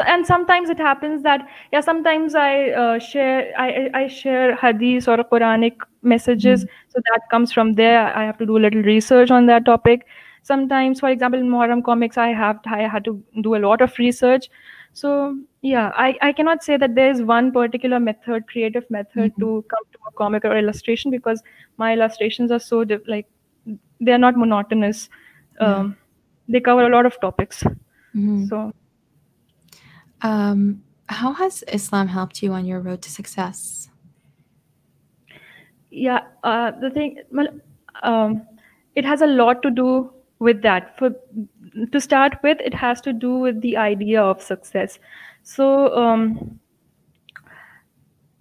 and 0.01 0.27
sometimes 0.27 0.71
it 0.71 0.79
happens 0.79 1.23
that 1.23 1.47
yeah 1.73 1.81
sometimes 1.81 2.35
i 2.35 2.71
uh, 2.71 2.99
share 2.99 3.53
I, 3.59 3.91
I 3.95 4.07
share 4.09 4.57
hadiths 4.57 5.09
or 5.09 5.23
quranic 5.25 5.77
messages. 6.03 6.63
So 6.89 7.01
that 7.11 7.21
comes 7.31 7.53
from 7.53 7.75
there. 7.75 8.15
I 8.17 8.25
have 8.25 8.39
to 8.39 8.47
do 8.47 8.57
a 8.59 8.63
little 8.67 8.83
research 8.83 9.31
on 9.31 9.47
that 9.47 9.65
topic. 9.65 10.07
Sometimes 10.43 11.01
for 11.01 11.09
example 11.11 11.41
in 11.41 11.49
Muharram 11.49 11.83
comics 11.85 12.19
i 12.19 12.29
have 12.29 12.61
i 12.67 12.81
had 12.95 13.05
to 13.05 13.23
do 13.43 13.55
a 13.55 13.63
lot 13.67 13.81
of 13.81 13.97
research. 13.99 14.49
So 14.93 15.37
yeah 15.63 15.93
i, 15.97 16.17
I 16.23 16.33
cannot 16.33 16.63
say 16.65 16.77
that 16.77 16.95
there 16.95 17.11
is 17.11 17.23
one 17.23 17.53
particular 17.53 18.01
method 18.01 18.47
creative 18.49 18.91
method 18.91 19.33
to 19.41 19.65
come 19.75 19.85
to 19.93 19.99
a 20.09 20.13
comic 20.13 20.45
or 20.45 20.57
illustration 20.59 21.11
because 21.11 21.43
my 21.79 21.93
illustrations 21.95 22.51
are 22.51 22.59
so 22.59 22.85
diff- 22.85 23.07
like 23.07 23.27
they're 24.01 24.19
not 24.19 24.37
monotonous. 24.37 25.09
Yeah. 25.61 25.77
um, 25.77 25.97
they 26.49 26.61
cover 26.61 26.87
a 26.87 26.91
lot 26.97 27.07
of 27.07 27.21
topics. 27.21 27.63
Mhm. 28.17 28.49
so 28.49 28.73
Um, 30.23 30.83
how 31.09 31.33
has 31.33 31.63
Islam 31.69 32.09
helped 32.09 32.43
you 32.43 32.53
on 32.53 32.65
your 32.65 32.81
road 32.81 33.03
to 33.03 33.11
success? 33.11 33.91
yeah 35.91 36.21
uh, 36.45 36.71
the 36.81 36.91
thing 36.91 37.19
um, 38.03 38.43
it 38.95 39.05
has 39.05 39.23
a 39.23 39.27
lot 39.27 39.63
to 39.63 39.71
do 39.71 40.13
with 40.39 40.63
that 40.63 40.97
for 40.99 41.11
to 41.93 42.01
start 42.01 42.37
with 42.43 42.59
it 42.61 42.75
has 42.75 43.01
to 43.01 43.13
do 43.13 43.37
with 43.39 43.61
the 43.61 43.77
idea 43.77 44.23
of 44.23 44.43
success 44.43 44.99
so 45.43 45.95
um, 45.97 46.59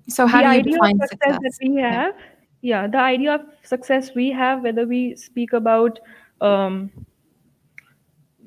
So 0.09 0.27
how 0.27 0.41
the 0.41 0.43
do 0.43 0.49
you 0.49 0.61
idea 0.61 0.77
define 0.79 0.97
of 1.01 1.09
success, 1.09 1.37
success? 1.37 1.41
that 1.41 1.51
we 1.61 1.75
Yeah. 1.89 2.01
have 2.01 2.15
yeah 2.61 2.87
the 2.87 2.97
idea 2.97 3.35
of 3.35 3.41
success 3.63 4.11
we 4.15 4.31
have 4.31 4.61
whether 4.63 4.85
we 4.87 5.15
speak 5.15 5.53
about 5.53 5.99
um, 6.41 6.91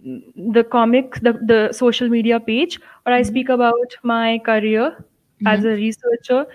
the 0.05 0.65
comic 0.65 1.15
the, 1.21 1.33
the 1.47 1.73
social 1.73 2.09
media 2.09 2.39
page 2.39 2.79
or 3.07 3.13
i 3.13 3.23
speak 3.23 3.49
about 3.49 3.97
my 4.03 4.39
career 4.45 5.05
as 5.47 5.65
a 5.65 5.71
researcher. 5.71 6.47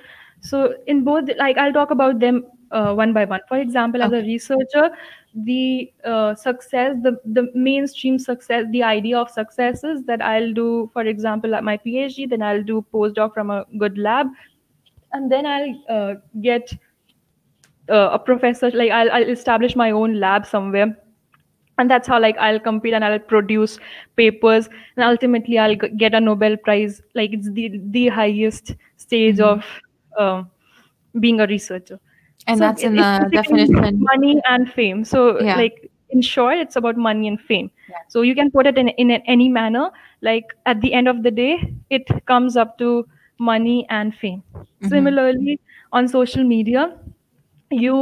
So 0.41 0.73
in 0.87 1.03
both 1.03 1.29
like 1.37 1.57
i'll 1.57 1.73
talk 1.73 1.91
about 1.91 2.19
them 2.19 2.45
uh, 2.71 2.93
one 2.93 3.13
by 3.13 3.25
one. 3.25 3.41
For 3.47 3.57
example 3.57 4.01
as 4.01 4.11
a 4.13 4.21
researcher 4.21 4.91
the 5.35 5.91
uh, 6.05 6.35
success 6.35 6.95
the 7.01 7.17
the 7.25 7.51
mainstream 7.53 8.17
success 8.19 8.65
the 8.71 8.83
idea 8.83 9.17
of 9.17 9.29
success 9.29 9.83
is 9.83 10.03
that 10.05 10.21
i'll 10.23 10.53
do 10.53 10.89
for 10.93 11.03
example 11.03 11.53
at 11.53 11.63
my 11.63 11.77
phd 11.77 12.29
then 12.29 12.41
i'll 12.41 12.63
do 12.63 12.83
postdoc 12.93 13.33
from 13.33 13.51
a 13.51 13.65
good 13.77 13.97
lab 13.97 14.27
and 15.13 15.31
then 15.31 15.45
i'll 15.45 15.75
uh, 15.89 16.13
get 16.41 16.73
uh, 17.89 18.09
a 18.13 18.19
professor 18.19 18.71
like 18.71 18.91
I'll, 18.91 19.11
I'll 19.11 19.29
establish 19.29 19.75
my 19.75 19.91
own 19.91 20.19
lab 20.19 20.45
somewhere 20.45 20.97
and 21.79 21.89
that's 21.91 22.07
how 22.13 22.19
like 22.21 22.37
i'll 22.47 22.59
compete 22.67 22.93
and 22.99 23.05
i'll 23.09 23.19
produce 23.33 23.79
papers 24.21 24.69
and 24.95 25.05
ultimately 25.09 25.57
i'll 25.65 25.75
get 26.03 26.13
a 26.13 26.21
nobel 26.21 26.57
prize 26.69 27.01
like 27.15 27.33
it's 27.39 27.51
the 27.59 27.69
the 27.97 28.07
highest 28.19 28.75
stage 29.07 29.37
Mhm. 29.37 29.49
of 29.53 29.65
um, 30.25 30.49
being 31.19 31.39
a 31.41 31.47
researcher 31.47 31.99
And 32.47 32.57
So 32.59 32.65
that's 32.65 32.83
in 32.87 32.95
the 32.95 33.29
definition. 33.31 33.99
money 34.11 34.33
and 34.53 34.71
fame 34.75 35.03
so 35.13 35.21
Yeah. 35.39 35.57
like 35.61 35.89
in 36.15 36.21
short 36.27 36.57
it's 36.65 36.77
about 36.81 36.97
money 37.05 37.27
and 37.31 37.41
fame 37.49 37.67
Yeah. 37.89 38.03
so 38.13 38.21
you 38.27 38.35
can 38.39 38.51
put 38.57 38.69
it 38.71 38.77
in 38.83 38.89
in 39.03 39.11
any 39.35 39.47
manner 39.57 39.83
like 40.29 40.53
at 40.73 40.81
the 40.85 40.91
end 40.99 41.11
of 41.13 41.21
the 41.27 41.31
day 41.39 41.51
it 41.97 42.09
comes 42.31 42.57
up 42.63 42.77
to 42.83 42.89
money 43.51 43.75
and 43.99 44.15
fame 44.23 44.41
Mhm. 44.81 44.89
similarly 44.93 45.59
on 45.99 46.07
social 46.15 46.43
media 46.53 46.85
you 47.85 47.95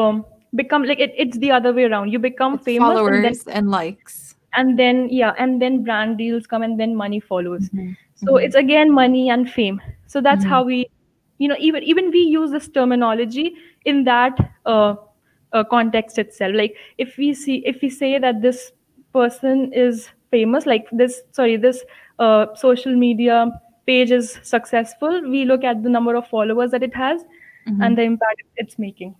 um, 0.00 0.24
become 0.54 0.82
like 0.84 0.98
it, 0.98 1.12
it's 1.16 1.38
the 1.38 1.50
other 1.50 1.72
way 1.72 1.84
around 1.84 2.10
you 2.10 2.18
become 2.18 2.54
It's 2.54 2.64
famous 2.64 2.98
and 2.98 3.24
then 3.24 3.34
followers 3.34 3.46
and 3.48 3.70
likes. 3.70 4.34
and 4.54 4.78
then 4.78 5.08
yeah 5.10 5.32
and 5.38 5.62
then 5.62 5.84
brand 5.84 6.18
deals 6.18 6.46
come 6.46 6.62
and 6.62 6.78
then 6.80 6.94
money 6.96 7.20
follows 7.20 7.68
Mhm. 7.70 7.96
so 8.16 8.32
Mhm. 8.32 8.44
it's 8.46 8.56
again 8.56 8.90
money 8.90 9.30
and 9.30 9.50
fame 9.58 9.80
so 10.06 10.20
that's 10.20 10.44
Mhm. 10.44 10.48
how 10.54 10.64
we 10.64 10.78
you 11.38 11.48
know 11.48 11.56
even 11.68 11.82
even 11.92 12.10
we 12.10 12.22
use 12.38 12.50
this 12.50 12.68
terminology 12.68 13.54
in 13.84 14.02
that 14.04 14.36
uh, 14.66 14.94
uh, 15.52 15.64
context 15.64 16.18
itself 16.18 16.54
like 16.54 16.74
if 16.98 17.16
we 17.16 17.32
see 17.34 17.56
if 17.74 17.80
we 17.82 17.88
say 18.00 18.18
that 18.18 18.42
this 18.42 18.72
person 19.12 19.72
is 19.72 20.10
famous 20.30 20.66
like 20.66 20.90
this 20.92 21.22
sorry 21.38 21.56
this 21.56 21.84
uh, 22.18 22.46
social 22.54 22.94
media 23.06 23.38
page 23.86 24.10
is 24.10 24.38
successful 24.42 25.22
we 25.30 25.44
look 25.44 25.64
at 25.64 25.82
the 25.82 25.88
number 25.88 26.14
of 26.14 26.28
followers 26.28 26.70
that 26.76 26.82
it 26.82 26.94
has 26.94 27.24
Mhm. 27.68 27.84
and 27.86 27.98
the 27.98 28.02
impact 28.02 28.42
it's 28.64 28.78
making 28.78 29.14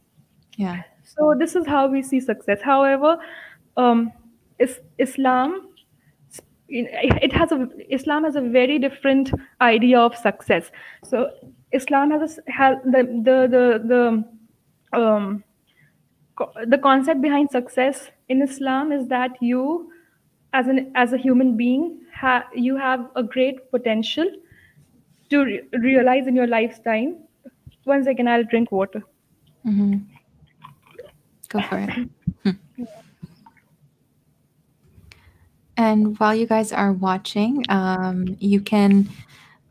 Yeah. 0.56 0.82
So 1.16 1.34
this 1.38 1.56
is 1.56 1.66
how 1.66 1.86
we 1.88 2.02
see 2.02 2.20
success. 2.20 2.60
However 2.62 3.18
um, 3.76 4.12
is, 4.58 4.80
islam 4.98 5.68
it 6.68 7.32
has 7.32 7.50
a 7.52 7.68
islam 7.90 8.24
has 8.24 8.36
a 8.36 8.40
very 8.40 8.78
different 8.78 9.32
idea 9.60 9.98
of 9.98 10.16
success. 10.16 10.70
So 11.04 11.30
islam 11.72 12.10
has, 12.12 12.38
a, 12.38 12.50
has 12.52 12.76
the 12.84 13.02
the 13.28 13.36
the, 13.54 13.64
the 14.92 14.98
um, 14.98 15.44
the 16.66 16.78
concept 16.78 17.20
behind 17.20 17.50
success 17.50 18.10
in 18.28 18.42
islam 18.42 18.92
is 18.92 19.06
that 19.08 19.36
you 19.40 19.92
as 20.52 20.66
an 20.68 20.80
as 21.02 21.12
a 21.12 21.18
human 21.24 21.56
being 21.56 21.84
ha- 22.22 22.48
you 22.54 22.76
have 22.76 23.04
a 23.16 23.22
great 23.22 23.60
potential 23.70 24.30
to 25.30 25.44
re- 25.44 25.62
realize 25.72 26.26
in 26.26 26.36
your 26.36 26.46
lifetime. 26.46 27.16
One 27.84 28.04
second 28.04 28.28
i'll 28.28 28.44
drink 28.44 28.72
water. 28.72 29.02
Mhm. 29.66 30.09
Go 31.50 31.60
for 31.60 31.78
it. 31.78 32.08
And 35.76 36.18
while 36.18 36.34
you 36.34 36.46
guys 36.46 36.72
are 36.72 36.92
watching, 36.92 37.64
um, 37.70 38.36
you 38.38 38.60
can 38.60 39.08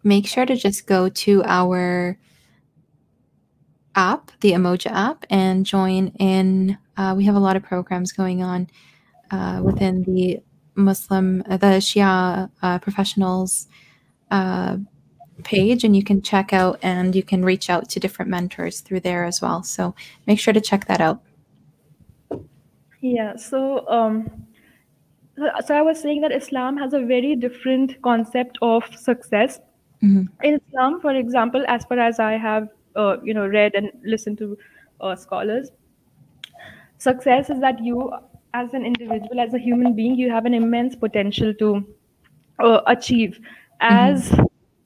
make 0.03 0.25
sure 0.27 0.45
to 0.45 0.55
just 0.55 0.87
go 0.87 1.07
to 1.07 1.43
our 1.45 2.17
app, 3.95 4.31
the 4.41 4.53
Emoja 4.53 4.91
app, 4.91 5.25
and 5.29 5.67
join 5.67 6.07
in. 6.19 6.79
Uh, 6.97 7.13
we 7.15 7.25
have 7.25 7.35
a 7.35 7.39
lot 7.39 7.55
of 7.55 7.63
programs 7.63 8.11
going 8.11 8.41
on 8.41 8.69
uh, 9.29 9.61
within 9.63 10.03
the 10.03 10.39
Muslim, 10.75 11.43
uh, 11.47 11.57
the 11.57 11.77
Shia 11.77 12.49
uh, 12.63 12.79
professionals 12.79 13.67
uh, 14.31 14.77
page, 15.43 15.83
and 15.83 15.95
you 15.95 16.03
can 16.03 16.23
check 16.23 16.53
out 16.53 16.79
and 16.81 17.15
you 17.15 17.23
can 17.23 17.45
reach 17.45 17.69
out 17.69 17.87
to 17.89 17.99
different 17.99 18.31
mentors 18.31 18.79
through 18.79 19.01
there 19.01 19.25
as 19.25 19.41
well. 19.41 19.61
So 19.61 19.93
make 20.25 20.39
sure 20.39 20.53
to 20.53 20.61
check 20.61 20.85
that 20.85 21.01
out. 21.01 21.21
Yeah, 23.01 23.35
so 23.35 23.87
um, 23.87 24.47
so- 25.37 25.51
so 25.65 25.75
I 25.75 25.81
was 25.81 25.99
saying 25.99 26.21
that 26.21 26.31
Islam 26.31 26.77
has 26.77 26.93
a 26.93 26.99
very 27.11 27.35
different 27.35 28.01
concept 28.01 28.57
of 28.61 28.83
success. 29.05 29.59
Mhm. 30.03 30.27
In 30.43 30.55
Islam, 30.61 30.99
for 31.01 31.15
example, 31.15 31.65
as 31.67 31.85
far 31.85 31.99
as 31.99 32.19
I 32.19 32.33
have 32.47 32.69
uh, 32.95 33.17
you 33.23 33.33
know 33.33 33.47
read 33.47 33.75
and 33.75 33.91
listened 34.03 34.37
to 34.39 34.57
uh, 35.01 35.15
scholars, 35.15 35.71
success 36.97 37.49
is 37.49 37.59
that 37.61 37.83
you, 37.83 38.11
as 38.53 38.73
an 38.73 38.85
individual, 38.85 39.39
as 39.39 39.53
a 39.53 39.59
human 39.59 39.93
being, 39.95 40.15
you 40.15 40.29
have 40.31 40.45
an 40.45 40.53
immense 40.53 40.95
potential 40.95 41.53
to 41.55 41.85
uh, 42.63 42.81
achieve 42.87 43.39
as 43.81 44.31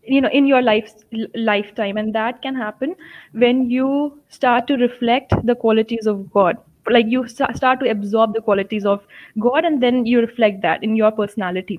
you 0.03 0.21
know 0.21 0.29
in 0.29 0.45
your 0.47 0.61
life 0.61 0.91
lifetime 1.35 1.97
and 1.97 2.13
that 2.15 2.41
can 2.41 2.55
happen 2.55 2.95
when 3.33 3.69
you 3.69 4.21
start 4.29 4.67
to 4.67 4.75
reflect 4.77 5.33
the 5.45 5.55
qualities 5.55 6.05
of 6.07 6.29
god 6.31 6.57
like 6.89 7.05
you 7.07 7.27
sta- 7.27 7.53
start 7.53 7.79
to 7.79 7.89
absorb 7.89 8.33
the 8.33 8.41
qualities 8.41 8.85
of 8.85 9.05
god 9.39 9.65
and 9.65 9.81
then 9.81 10.05
you 10.05 10.19
reflect 10.21 10.61
that 10.61 10.83
in 10.83 10.95
your 10.95 11.11
personality. 11.11 11.77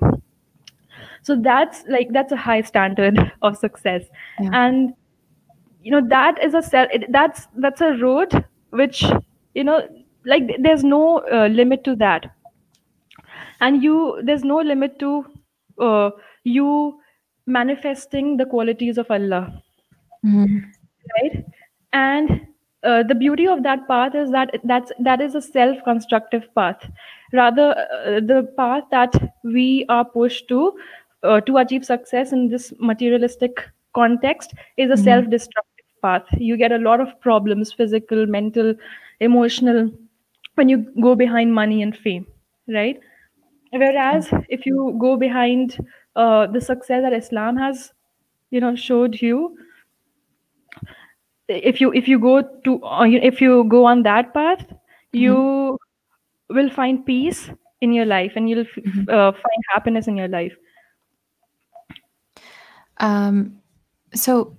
So 1.23 1.35
that's 1.35 1.83
like 1.87 2.09
that's 2.11 2.31
a 2.31 2.37
high 2.37 2.61
standard 2.61 3.31
of 3.41 3.57
success. 3.57 4.03
Yeah. 4.39 4.49
and 4.53 4.93
you 5.83 5.91
know 5.91 6.07
that 6.09 6.43
is 6.43 6.53
a 6.55 6.61
cell 6.61 6.87
it, 6.93 7.05
that's 7.11 7.47
that's 7.57 7.81
a 7.81 7.93
road 7.97 8.45
which 8.71 9.03
you 9.53 9.63
know 9.63 9.87
like 10.25 10.43
there's 10.61 10.83
no 10.83 11.19
uh, 11.31 11.47
limit 11.47 11.83
to 11.85 11.95
that. 11.97 12.31
And 13.61 13.83
you 13.83 14.21
there's 14.23 14.43
no 14.43 14.57
limit 14.57 14.99
to 14.99 15.25
uh, 15.79 16.11
you 16.43 16.99
manifesting 17.47 18.37
the 18.37 18.45
qualities 18.45 18.97
of 18.97 19.09
allah. 19.11 19.61
Mhm. 20.25 20.63
right? 21.17 21.45
And 21.93 22.47
uh, 22.85 23.03
the 23.03 23.15
beauty 23.15 23.47
of 23.47 23.63
that 23.63 23.87
path 23.87 24.15
is 24.15 24.31
that 24.31 24.51
that's 24.63 24.91
that 24.99 25.21
is 25.21 25.35
a 25.35 25.41
self 25.41 25.77
constructive 25.83 26.43
path. 26.55 26.89
Rather 27.33 27.69
uh, 27.77 28.19
the 28.31 28.47
path 28.57 28.83
that 28.91 29.13
we 29.43 29.85
are 29.89 30.05
pushed 30.05 30.47
to 30.49 30.73
uh, 31.23 31.41
to 31.41 31.57
achieve 31.57 31.85
success 31.85 32.31
in 32.31 32.49
this 32.49 32.73
materialistic 32.79 33.63
context 33.95 34.53
is 34.77 34.89
a 34.91 34.97
Mhm. 34.97 35.03
self 35.03 35.29
destructive 35.29 35.85
path. 36.01 36.23
You 36.37 36.57
get 36.57 36.71
a 36.71 36.77
lot 36.89 37.01
of 37.01 37.19
problems 37.21 37.73
physical 37.73 38.25
mental 38.27 38.73
emotional 39.19 39.91
when 40.55 40.69
you 40.69 40.77
go 41.01 41.15
behind 41.15 41.53
money 41.53 41.81
and 41.81 41.95
fame 41.97 42.25
right? 42.67 42.99
Whereas 43.71 44.29
if 44.49 44.65
you 44.65 44.95
go 44.99 45.17
behind 45.17 45.77
uh, 46.15 46.47
the 46.47 46.61
success 46.61 47.01
that 47.03 47.13
islam 47.13 47.57
has 47.57 47.91
you 48.51 48.59
know 48.61 48.75
showed 48.75 49.21
you 49.21 49.57
if 51.47 51.79
you 51.81 51.93
if 51.93 52.07
you 52.07 52.19
go 52.19 52.41
to 52.63 52.83
uh, 52.83 53.05
if 53.05 53.41
you 53.41 53.63
go 53.65 53.85
on 53.85 54.03
that 54.03 54.33
path 54.33 54.65
you 55.13 55.77
will 56.49 56.69
find 56.69 57.05
peace 57.05 57.49
in 57.81 57.93
your 57.93 58.05
life 58.05 58.33
and 58.35 58.49
you'll 58.49 58.65
Mhm. 58.65 59.09
uh, 59.09 59.31
find 59.31 59.63
happiness 59.73 60.07
in 60.07 60.15
your 60.17 60.27
life 60.27 60.55
Um, 62.97 63.59
so 64.13 64.55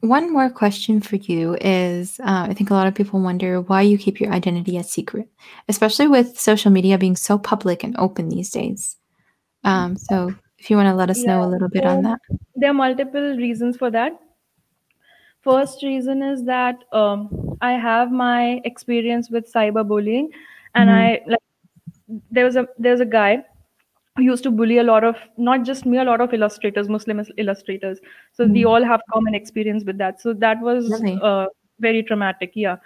one 0.00 0.32
more 0.32 0.48
question 0.48 1.00
for 1.00 1.16
you 1.16 1.56
is 1.60 2.20
uh, 2.20 2.46
I 2.48 2.54
think 2.54 2.70
a 2.70 2.74
lot 2.74 2.86
of 2.86 2.94
people 2.94 3.20
wonder 3.20 3.60
why 3.60 3.82
you 3.82 3.98
keep 3.98 4.20
your 4.20 4.32
identity 4.32 4.76
a 4.78 4.82
secret, 4.82 5.28
especially 5.68 6.08
with 6.08 6.38
social 6.38 6.70
media 6.70 6.96
being 6.98 7.16
so 7.16 7.36
public 7.38 7.84
and 7.84 7.96
open 7.98 8.28
these 8.28 8.50
days. 8.50 8.96
Um, 9.64 9.96
so 9.96 10.34
if 10.58 10.70
you 10.70 10.76
want 10.76 10.88
to 10.88 10.94
let 10.94 11.10
us 11.10 11.24
know 11.24 11.42
a 11.42 11.48
little 11.48 11.68
bit 11.68 11.84
on 11.84 12.02
that. 12.04 12.20
there 12.54 12.70
are 12.70 12.74
multiple 12.74 13.36
reasons 13.36 13.76
for 13.76 13.90
that 13.90 14.12
first 15.48 15.82
reason 15.82 16.22
is 16.22 16.44
that 16.44 16.84
um, 17.02 17.28
i 17.60 17.72
have 17.84 18.12
my 18.12 18.60
experience 18.72 19.30
with 19.36 19.52
cyberbullying 19.52 20.28
and 20.74 20.90
Mhm. 20.90 20.98
i 21.00 21.20
like 21.34 21.46
there 22.38 22.44
was 22.48 22.56
a 22.56 22.66
there's 22.86 23.00
a 23.00 23.10
guy 23.14 23.30
who 24.16 24.22
used 24.28 24.42
to 24.48 24.50
bully 24.60 24.78
a 24.78 24.84
lot 24.90 25.04
of 25.08 25.16
not 25.48 25.64
just 25.70 25.86
me 25.92 25.98
a 25.98 26.04
lot 26.10 26.20
of 26.26 26.34
illustrators 26.38 26.88
muslim 26.96 27.24
illustrators 27.44 28.00
so 28.38 28.46
we 28.56 28.62
Mhm. 28.62 28.70
all 28.72 28.88
have 28.92 29.04
common 29.16 29.34
experience 29.40 29.84
with 29.90 29.98
that 30.04 30.20
so 30.26 30.34
that 30.46 30.60
was 30.70 30.90
Really? 30.94 31.18
uh, 31.30 31.46
very 31.88 32.02
traumatic 32.12 32.56
yeah 32.66 32.76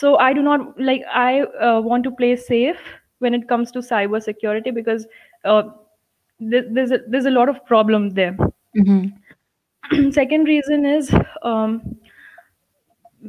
so 0.00 0.16
i 0.18 0.32
do 0.32 0.42
not 0.42 0.66
like 0.88 1.02
i 1.14 1.42
uh, 1.68 1.80
want 1.90 2.04
to 2.04 2.10
play 2.22 2.34
safe 2.36 2.80
when 3.18 3.34
it 3.38 3.48
comes 3.48 3.70
to 3.76 3.80
cyber 3.90 4.22
security 4.26 4.70
because 4.70 5.06
uh, 5.44 5.62
th- 6.50 6.66
there's 6.70 6.90
a, 6.90 6.98
there's 7.08 7.26
a 7.26 7.30
lot 7.38 7.48
of 7.54 7.64
problem 7.72 8.10
there 8.20 8.36
Mhm. 8.76 9.12
second 10.12 10.44
reason 10.44 10.84
is 10.86 11.10
um, 11.42 11.96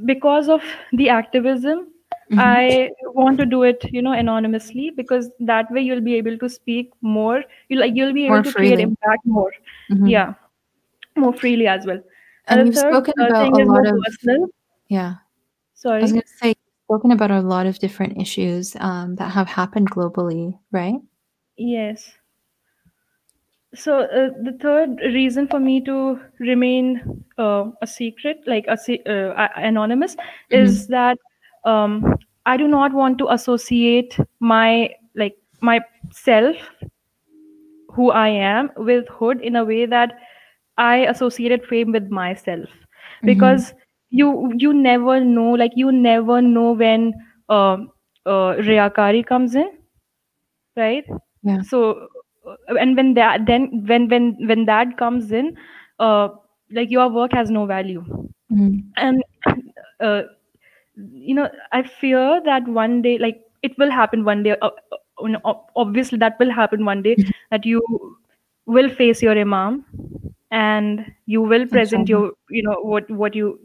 because 0.05 0.47
of 0.49 0.61
the 0.99 1.09
activism 1.09 1.87
Mhm. 2.29 2.41
i 2.43 2.89
want 3.19 3.37
to 3.37 3.45
do 3.45 3.63
it 3.63 3.83
you 3.95 4.01
know 4.01 4.13
anonymously 4.13 4.89
because 4.99 5.29
that 5.39 5.71
way 5.71 5.81
you'll 5.81 6.05
be 6.09 6.15
able 6.15 6.37
to 6.37 6.49
speak 6.49 6.91
more 7.01 7.43
you 7.69 7.77
like 7.79 7.93
you'll 7.95 8.13
be 8.13 8.25
able 8.25 8.35
More 8.35 8.43
to 8.43 8.53
create 8.53 8.79
impact 8.79 9.25
more 9.25 9.51
Mhm. 9.91 10.09
yeah 10.11 10.33
more 11.17 11.33
freely 11.33 11.67
as 11.67 11.85
well 11.85 12.01
And 12.47 12.59
and 12.59 12.67
you've 12.67 12.75
third 12.75 12.93
spoken 12.93 13.13
uh, 13.19 13.25
about 13.27 13.53
a 13.53 13.65
lot 13.65 13.85
of 13.87 13.99
personal 14.05 14.47
yeah. 14.89 15.15
I 15.99 16.03
was 16.05 16.11
going 16.11 16.23
to 16.23 16.27
say 16.37 16.47
you've 16.49 16.57
spoken 16.85 17.11
about 17.11 17.31
a 17.31 17.41
lot 17.41 17.65
of 17.65 17.79
different 17.79 18.21
issues 18.21 18.75
um, 18.79 19.15
that 19.15 19.31
have 19.31 19.47
happened 19.47 19.91
globally, 19.91 20.59
right? 20.71 20.95
yes 21.57 22.11
so 23.73 23.99
uh, 24.01 24.29
the 24.43 24.57
third 24.61 24.99
reason 25.13 25.47
for 25.47 25.59
me 25.59 25.81
to 25.81 26.19
remain 26.39 27.23
uh, 27.37 27.65
a 27.81 27.87
secret 27.87 28.37
like 28.47 28.65
a 28.67 28.77
uh, 29.09 29.47
anonymous 29.57 30.15
is 30.49 30.87
that 30.87 31.17
um, 31.65 32.15
i 32.45 32.57
do 32.57 32.67
not 32.67 32.93
want 32.93 33.17
to 33.17 33.27
associate 33.29 34.17
my 34.39 34.89
like 35.15 35.35
myself 35.61 36.55
who 37.93 38.11
I 38.11 38.29
am 38.29 38.69
with 38.77 39.07
Hood 39.09 39.41
in 39.41 39.55
a 39.55 39.63
way 39.65 39.85
that 39.85 40.17
I 40.77 40.97
associated 41.13 41.65
fame 41.65 41.91
with 41.91 42.09
myself 42.09 42.69
Mhm. 43.21 43.25
because 43.25 43.73
you 44.09 44.51
you 44.57 44.73
never 44.73 45.19
know 45.19 45.51
like 45.63 45.71
you 45.75 45.91
never 45.91 46.41
know 46.41 46.71
when 46.73 47.13
uh, 47.49 47.77
uh, 48.25 48.51
Riyakari 48.69 49.25
comes 49.25 49.55
in 49.55 49.69
right 50.75 51.05
Yeah. 51.43 51.61
so 51.61 52.07
and 52.67 52.95
when 52.97 53.13
that 53.13 53.45
then 53.45 53.67
when 53.87 54.07
when 54.09 54.35
when 54.47 54.65
that 54.65 54.97
comes 54.97 55.31
in 55.31 55.53
uh, 55.99 56.27
like 56.71 56.89
your 56.89 57.09
work 57.09 57.31
has 57.33 57.49
no 57.51 57.65
value 57.65 58.03
Mhm. 58.49 58.93
and 58.97 59.23
uh, 59.99 60.21
you 61.11 61.35
know 61.35 61.47
i 61.71 61.81
fear 61.83 62.41
that 62.45 62.67
one 62.67 63.01
day 63.01 63.17
like 63.17 63.41
it 63.63 63.77
will 63.77 63.91
happen 63.91 64.23
one 64.25 64.43
day 64.43 64.51
uh, 64.61 64.67
uh, 64.91 64.97
you 65.21 65.29
know, 65.29 65.65
obviously 65.75 66.17
that 66.17 66.35
will 66.39 66.51
happen 66.51 66.85
one 66.85 67.01
day 67.01 67.17
Mhm. 67.17 67.31
that 67.51 67.65
you 67.65 67.81
will 68.65 68.89
face 68.89 69.21
your 69.21 69.37
imam 69.39 69.83
and 70.51 71.05
you 71.25 71.41
will 71.41 71.65
present 71.67 72.07
Inshallah. 72.07 72.09
your 72.09 72.31
you 72.49 72.63
know 72.63 72.77
what 72.93 73.09
what 73.11 73.35
you 73.35 73.57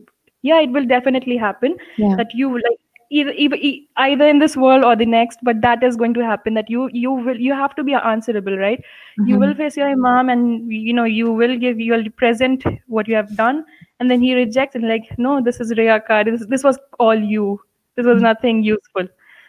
yeah 0.42 0.60
it 0.60 0.70
will 0.70 0.86
definitely 0.86 1.36
happen 1.36 1.76
Yeah. 1.96 2.18
that 2.18 2.28
you 2.34 2.48
will, 2.48 2.62
like 2.68 2.80
either, 3.10 3.30
either 3.32 3.56
either 3.98 4.26
in 4.28 4.38
this 4.38 4.56
world 4.56 4.84
or 4.84 4.96
the 4.96 5.06
next 5.06 5.38
but 5.42 5.60
that 5.60 5.82
is 5.82 5.96
going 5.96 6.14
to 6.14 6.24
happen 6.24 6.54
that 6.54 6.68
you 6.70 6.88
you 6.92 7.10
will 7.12 7.38
you 7.40 7.52
have 7.54 7.74
to 7.76 7.84
be 7.84 7.94
answerable 7.94 8.56
right? 8.58 8.82
You 9.24 9.38
will 9.38 9.54
face 9.54 9.76
your 9.76 9.88
imam 9.88 10.28
and 10.28 10.72
you 10.72 10.92
know 10.92 11.04
you 11.04 11.32
will 11.32 11.56
give 11.58 11.80
you 11.80 11.92
will 11.92 12.08
present 12.10 12.64
what 12.86 13.08
you 13.08 13.14
have 13.16 13.34
done 13.36 13.64
and 14.00 14.10
then 14.10 14.20
he 14.20 14.34
rejects 14.34 14.74
and 14.76 14.88
like 14.88 15.10
no 15.18 15.40
this 15.42 15.60
is 15.60 15.72
riyakar. 15.72 16.24
This, 16.24 16.46
this 16.46 16.64
was 16.64 16.78
all 16.98 17.14
you. 17.14 17.60
This 17.96 18.06
was 18.06 18.18
Mhm. 18.18 18.22
nothing 18.22 18.62
useful. 18.62 19.08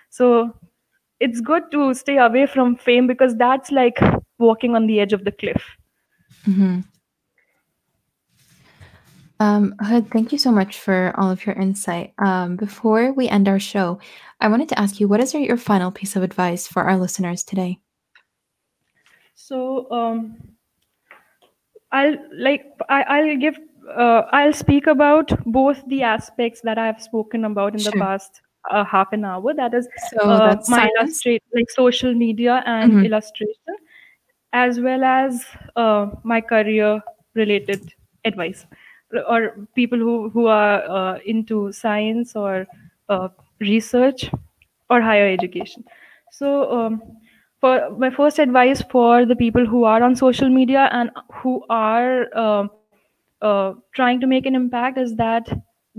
So 0.09 0.53
it's 1.19 1.41
good 1.41 1.71
to 1.71 1.93
stay 1.93 2.17
away 2.17 2.45
from 2.45 2.75
fame 2.75 3.07
because 3.07 3.35
that's 3.35 3.71
like 3.71 3.99
walking 4.39 4.75
on 4.75 4.87
the 4.87 4.99
edge 4.99 5.13
of 5.13 5.23
the 5.25 5.31
cliff. 5.31 5.63
Mhm. 6.47 6.83
Um, 9.39 9.76
Hood, 9.82 10.10
thank 10.12 10.32
you 10.32 10.38
so 10.38 10.52
much 10.52 10.80
for 10.80 11.13
all 11.17 11.30
of 11.30 11.45
your 11.45 11.56
insight. 11.56 12.13
Um, 12.17 12.56
before 12.56 13.13
we 13.13 13.28
end 13.30 13.47
our 13.47 13.60
show, 13.60 14.00
I 14.41 14.47
wanted 14.47 14.69
to 14.69 14.80
ask 14.80 15.00
you, 15.00 15.08
what 15.08 15.19
is 15.19 15.34
your, 15.34 15.58
final 15.58 15.91
piece 15.91 16.15
of 16.15 16.23
advice 16.23 16.67
for 16.67 16.84
our 16.84 16.97
listeners 16.97 17.43
today? 17.43 17.80
so 19.36 19.89
um 19.91 20.38
I'll 21.91 22.17
like 22.34 22.65
I, 22.89 23.04
I'll 23.04 23.38
give 23.38 23.58
uh, 23.95 24.23
I'll 24.32 24.54
speak 24.54 24.88
about 24.88 25.32
both 25.45 25.82
the 25.88 26.04
aspects 26.04 26.62
that 26.63 26.78
I've 26.78 27.02
spoken 27.02 27.45
about 27.45 27.76
in 27.76 27.84
the 27.84 27.91
past 27.93 28.41
uh, 28.69 28.84
half 28.84 29.13
an 29.13 29.23
hour. 29.23 29.54
That 29.54 29.73
is 29.73 29.88
So 30.12 30.17
uh, 30.19 30.56
my 30.67 30.89
illustrate 31.00 31.43
like 31.56 31.69
social 31.69 32.13
media 32.13 32.63
and 32.65 32.91
Mhm. 32.93 33.06
illustration, 33.06 33.76
as 34.52 34.80
well 34.80 35.04
as 35.04 35.45
uh, 35.76 36.08
my 36.23 36.41
career 36.41 37.02
related 37.36 37.93
advice, 38.26 38.65
or 39.27 39.67
people 39.75 39.97
who 39.99 40.29
who 40.29 40.47
are 40.47 40.83
uh, 40.89 41.19
into 41.25 41.71
science 41.71 42.35
or 42.35 42.67
uh, 43.09 43.29
research 43.59 44.29
or 44.89 45.01
higher 45.01 45.27
education. 45.27 45.83
So, 46.31 46.71
um, 46.71 47.01
for 47.61 47.89
my 47.97 48.09
first 48.09 48.39
advice 48.39 48.81
for 48.91 49.25
the 49.25 49.35
people 49.35 49.65
who 49.65 49.83
are 49.83 50.03
on 50.03 50.15
social 50.15 50.49
media 50.49 50.89
and 50.91 51.11
who 51.41 51.63
are 51.69 52.27
um 52.37 52.69
uh, 53.41 53.73
trying 53.95 54.19
to 54.19 54.27
make 54.27 54.45
an 54.45 54.55
impact 54.55 54.97
is 54.97 55.15
that 55.15 55.47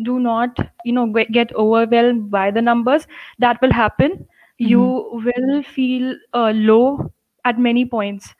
do 0.02 0.18
not 0.20 0.58
you 0.84 0.92
know 0.92 1.06
get, 1.06 1.54
overwhelmed 1.54 2.30
by 2.30 2.50
the 2.50 2.62
numbers 2.62 3.06
that 3.38 3.60
will 3.62 3.72
happen 3.72 4.26
you 4.58 4.80
Mhm. 4.80 4.92
will 5.26 5.62
feel 5.62 6.14
uh, 6.34 6.52
low 6.54 7.10
at 7.44 7.58
many 7.58 7.84
points 7.84 8.34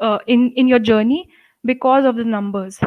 uh, 0.00 0.18
in 0.26 0.50
in 0.56 0.68
your 0.68 0.78
journey 0.78 1.28
because 1.64 2.04
of 2.04 2.16
the 2.16 2.24
numbers 2.24 2.80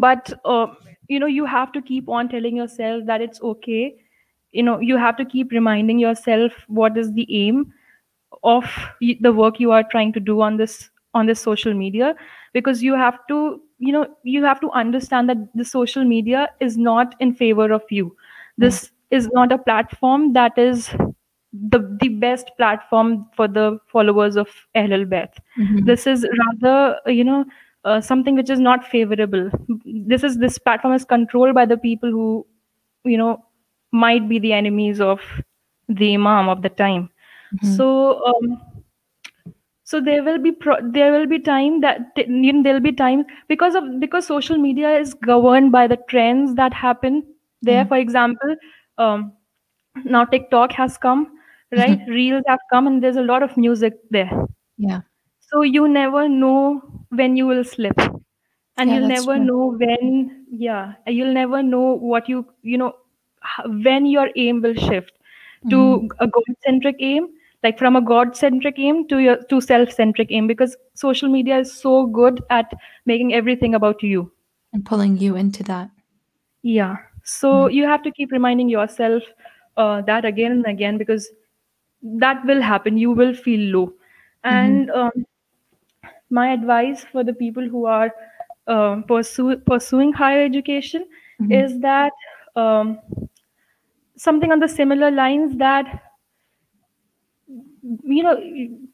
but 0.00 0.32
uh, 0.44 0.66
you 1.08 1.18
know 1.18 1.26
you 1.26 1.44
have 1.44 1.72
to 1.72 1.82
keep 1.82 2.08
on 2.08 2.28
telling 2.28 2.56
yourself 2.56 3.04
that 3.06 3.20
it's 3.20 3.40
okay 3.42 3.94
you 4.52 4.62
know 4.62 4.78
you 4.80 4.96
have 4.96 5.16
to 5.16 5.24
keep 5.24 5.52
reminding 5.52 5.98
yourself 5.98 6.52
what 6.68 6.96
is 6.96 7.12
the 7.14 7.26
aim 7.30 7.72
of 8.42 8.64
the 9.00 9.32
work 9.32 9.60
you 9.60 9.70
are 9.72 9.84
trying 9.90 10.12
to 10.12 10.20
do 10.20 10.40
on 10.40 10.56
this 10.56 10.90
on 11.14 11.26
this 11.26 11.40
social 11.40 11.72
media 11.74 12.14
because 12.52 12.82
you 12.82 12.94
have 12.94 13.18
to 13.28 13.60
you 13.78 13.92
know 13.92 14.06
you 14.22 14.44
have 14.44 14.60
to 14.60 14.70
understand 14.70 15.28
that 15.28 15.36
the 15.54 15.64
social 15.64 16.04
media 16.04 16.48
is 16.60 16.76
not 16.76 17.14
in 17.20 17.34
favor 17.34 17.72
of 17.72 17.82
you 17.90 18.14
this 18.58 18.90
is 19.10 19.28
not 19.32 19.52
a 19.52 19.58
platform 19.58 20.32
that 20.32 20.56
is 20.58 20.88
the 21.52 21.78
the 22.00 22.08
best 22.08 22.50
platform 22.56 23.26
for 23.36 23.46
the 23.46 23.78
followers 23.86 24.36
of 24.36 24.48
Ahlul 24.76 25.06
Bayt. 25.06 25.36
Mhm. 25.58 25.84
This 25.86 26.06
is 26.06 26.26
rather 26.40 26.98
you 27.06 27.22
know 27.24 27.44
uh, 27.84 28.00
something 28.00 28.34
which 28.34 28.50
is 28.50 28.60
not 28.60 28.86
favorable. 28.86 29.50
This 29.84 30.24
is 30.24 30.38
this 30.38 30.58
platform 30.58 30.94
is 30.94 31.04
controlled 31.04 31.54
by 31.54 31.66
the 31.66 31.76
people 31.76 32.10
who 32.10 32.46
you 33.04 33.18
know 33.18 33.44
might 33.92 34.28
be 34.28 34.38
the 34.38 34.52
enemies 34.52 35.00
of 35.00 35.20
the 35.88 36.14
Imam 36.14 36.48
of 36.48 36.62
the 36.62 36.70
time. 36.70 37.10
Mhm. 37.54 37.76
So 37.76 38.24
um, 38.26 38.60
so 39.84 40.00
there 40.00 40.22
will 40.24 40.38
be 40.38 40.50
pro- 40.52 40.80
there 40.90 41.12
will 41.12 41.26
be 41.26 41.38
time 41.38 41.80
that 41.82 42.00
you 42.16 42.52
know, 42.52 42.62
there'll 42.62 42.80
be 42.80 42.92
time 42.92 43.24
because 43.48 43.74
of 43.74 43.84
because 44.00 44.26
social 44.26 44.56
media 44.56 44.96
is 44.98 45.14
governed 45.14 45.72
by 45.72 45.86
the 45.86 45.98
trends 46.08 46.54
that 46.54 46.72
happen 46.72 47.22
there. 47.62 47.82
Yeah. 47.82 47.84
For 47.84 47.96
example, 47.98 48.56
um, 48.98 49.32
now 50.04 50.24
TikTok 50.24 50.72
has 50.72 50.96
come, 50.98 51.26
right? 51.72 52.00
Reels 52.08 52.44
have 52.48 52.60
come, 52.72 52.86
and 52.86 53.02
there's 53.02 53.16
a 53.16 53.22
lot 53.22 53.42
of 53.42 53.56
music 53.56 53.94
there. 54.10 54.30
Yeah. 54.78 55.00
So 55.50 55.62
you 55.62 55.88
never 55.88 56.28
know 56.28 56.82
when 57.10 57.36
you 57.36 57.46
will 57.46 57.64
slip, 57.64 57.98
and 58.76 58.90
Yeah, 58.90 58.94
you'll 58.94 59.06
never 59.08 59.34
true. 59.34 59.44
know 59.44 59.76
when, 59.78 60.46
yeah, 60.50 60.94
you'll 61.06 61.32
never 61.34 61.62
know 61.62 61.96
what 61.96 62.28
you, 62.28 62.46
you 62.62 62.78
know, 62.78 62.94
when 63.84 64.06
your 64.06 64.30
aim 64.36 64.62
will 64.62 64.74
shift 64.74 65.12
Mhm. 65.64 65.70
to 65.70 66.08
a 66.20 66.26
God-centric 66.26 66.96
aim, 67.00 67.28
like 67.62 67.78
from 67.78 67.96
a 67.96 68.00
God-centric 68.00 68.78
aim 68.78 69.06
to 69.08 69.18
your 69.18 69.36
to 69.54 69.60
self-centric 69.60 70.28
aim, 70.30 70.46
because 70.46 70.76
social 70.94 71.28
media 71.28 71.58
is 71.58 71.72
so 71.72 72.06
good 72.06 72.42
at 72.50 72.72
making 73.06 73.34
everything 73.34 73.74
about 73.74 74.02
you. 74.02 74.30
And 74.72 74.84
pulling 74.84 75.18
you 75.18 75.36
into 75.36 75.62
that. 75.64 75.90
Yeah. 76.62 76.96
So 77.24 77.52
Mhm. 77.52 77.68
you 77.68 77.84
have 77.86 78.02
to 78.02 78.10
keep 78.10 78.32
reminding 78.32 78.68
yourself 78.68 79.22
uh, 79.76 80.00
that 80.02 80.24
again 80.24 80.52
and 80.52 80.66
again 80.66 80.98
because 80.98 81.28
that 82.02 82.44
will 82.44 82.60
happen. 82.62 82.96
You 82.98 83.12
will 83.12 83.34
feel 83.34 83.60
low. 83.76 83.92
Mhm. 84.50 84.84
And 84.84 84.90
um, 84.90 85.12
my 86.40 86.52
advice 86.52 87.04
for 87.12 87.24
the 87.24 87.32
people 87.34 87.68
who 87.68 87.86
are 87.86 88.10
um, 88.66 89.04
pursue, 89.04 89.56
pursuing 89.72 90.12
higher 90.12 90.44
education 90.44 91.06
Mhm. 91.38 91.62
is 91.62 91.80
that 91.80 92.12
um, 92.56 92.98
something 94.16 94.50
on 94.52 94.60
the 94.60 94.68
similar 94.68 95.10
lines 95.10 95.56
that 95.58 96.02
you 98.04 98.22
know 98.22 98.36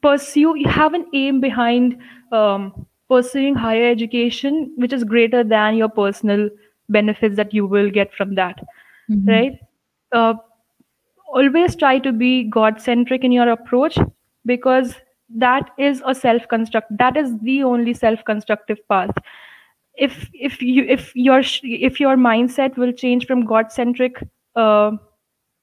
pursue 0.01 0.55
you 0.57 0.67
have 0.67 0.93
an 0.93 1.05
aim 1.13 1.39
behind 1.39 1.97
um, 2.31 2.85
pursuing 3.09 3.55
higher 3.55 3.89
education 3.89 4.71
which 4.77 4.93
is 4.93 5.03
greater 5.03 5.43
than 5.43 5.75
your 5.75 5.89
personal 5.89 6.49
benefits 6.89 7.35
that 7.35 7.53
you 7.53 7.65
will 7.65 7.89
get 7.89 8.13
from 8.13 8.35
that 8.35 8.59
Mhm. 9.09 9.27
right 9.27 9.59
uh, 10.13 10.33
always 11.33 11.75
try 11.75 11.97
to 11.99 12.11
be 12.11 12.43
god 12.57 12.81
centric 12.81 13.23
in 13.23 13.31
your 13.31 13.49
approach 13.49 13.97
because 14.45 14.95
that 15.35 15.69
is 15.77 16.01
a 16.05 16.13
self 16.15 16.47
construct 16.47 16.87
that 16.97 17.17
is 17.17 17.37
the 17.39 17.63
only 17.63 17.93
self 17.93 18.23
constructive 18.25 18.79
path. 18.89 19.11
If 19.95 20.29
if 20.33 20.61
you 20.61 20.83
if 20.85 21.15
your 21.15 21.41
if 21.63 21.99
your 21.99 22.15
mindset 22.15 22.77
will 22.77 22.91
change 22.93 23.27
from 23.27 23.45
god 23.45 23.71
centric 23.71 24.15
uh, 24.55 24.91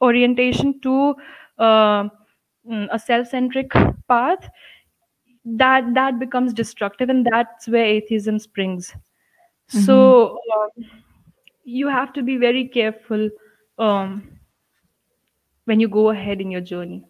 orientation 0.02 0.80
to 0.82 1.14
uh, 1.58 2.04
mm, 2.70 2.88
a 2.92 2.98
self 2.98 3.28
centric 3.28 3.70
path 4.08 4.48
that 5.44 5.94
that 5.94 6.18
becomes 6.18 6.52
destructive 6.52 7.08
and 7.08 7.26
that's 7.30 7.68
where 7.68 7.84
atheism 7.84 8.38
springs. 8.38 8.94
Mhm. 9.72 9.84
so 9.84 10.38
um, 10.56 10.70
you 11.64 11.88
have 11.88 12.12
to 12.14 12.22
be 12.22 12.36
very 12.36 12.66
careful 12.68 13.30
um, 13.78 14.40
when 15.66 15.78
you 15.78 15.86
go 15.88 16.10
ahead 16.10 16.40
in 16.40 16.50
your 16.50 16.60
journey 16.60 17.07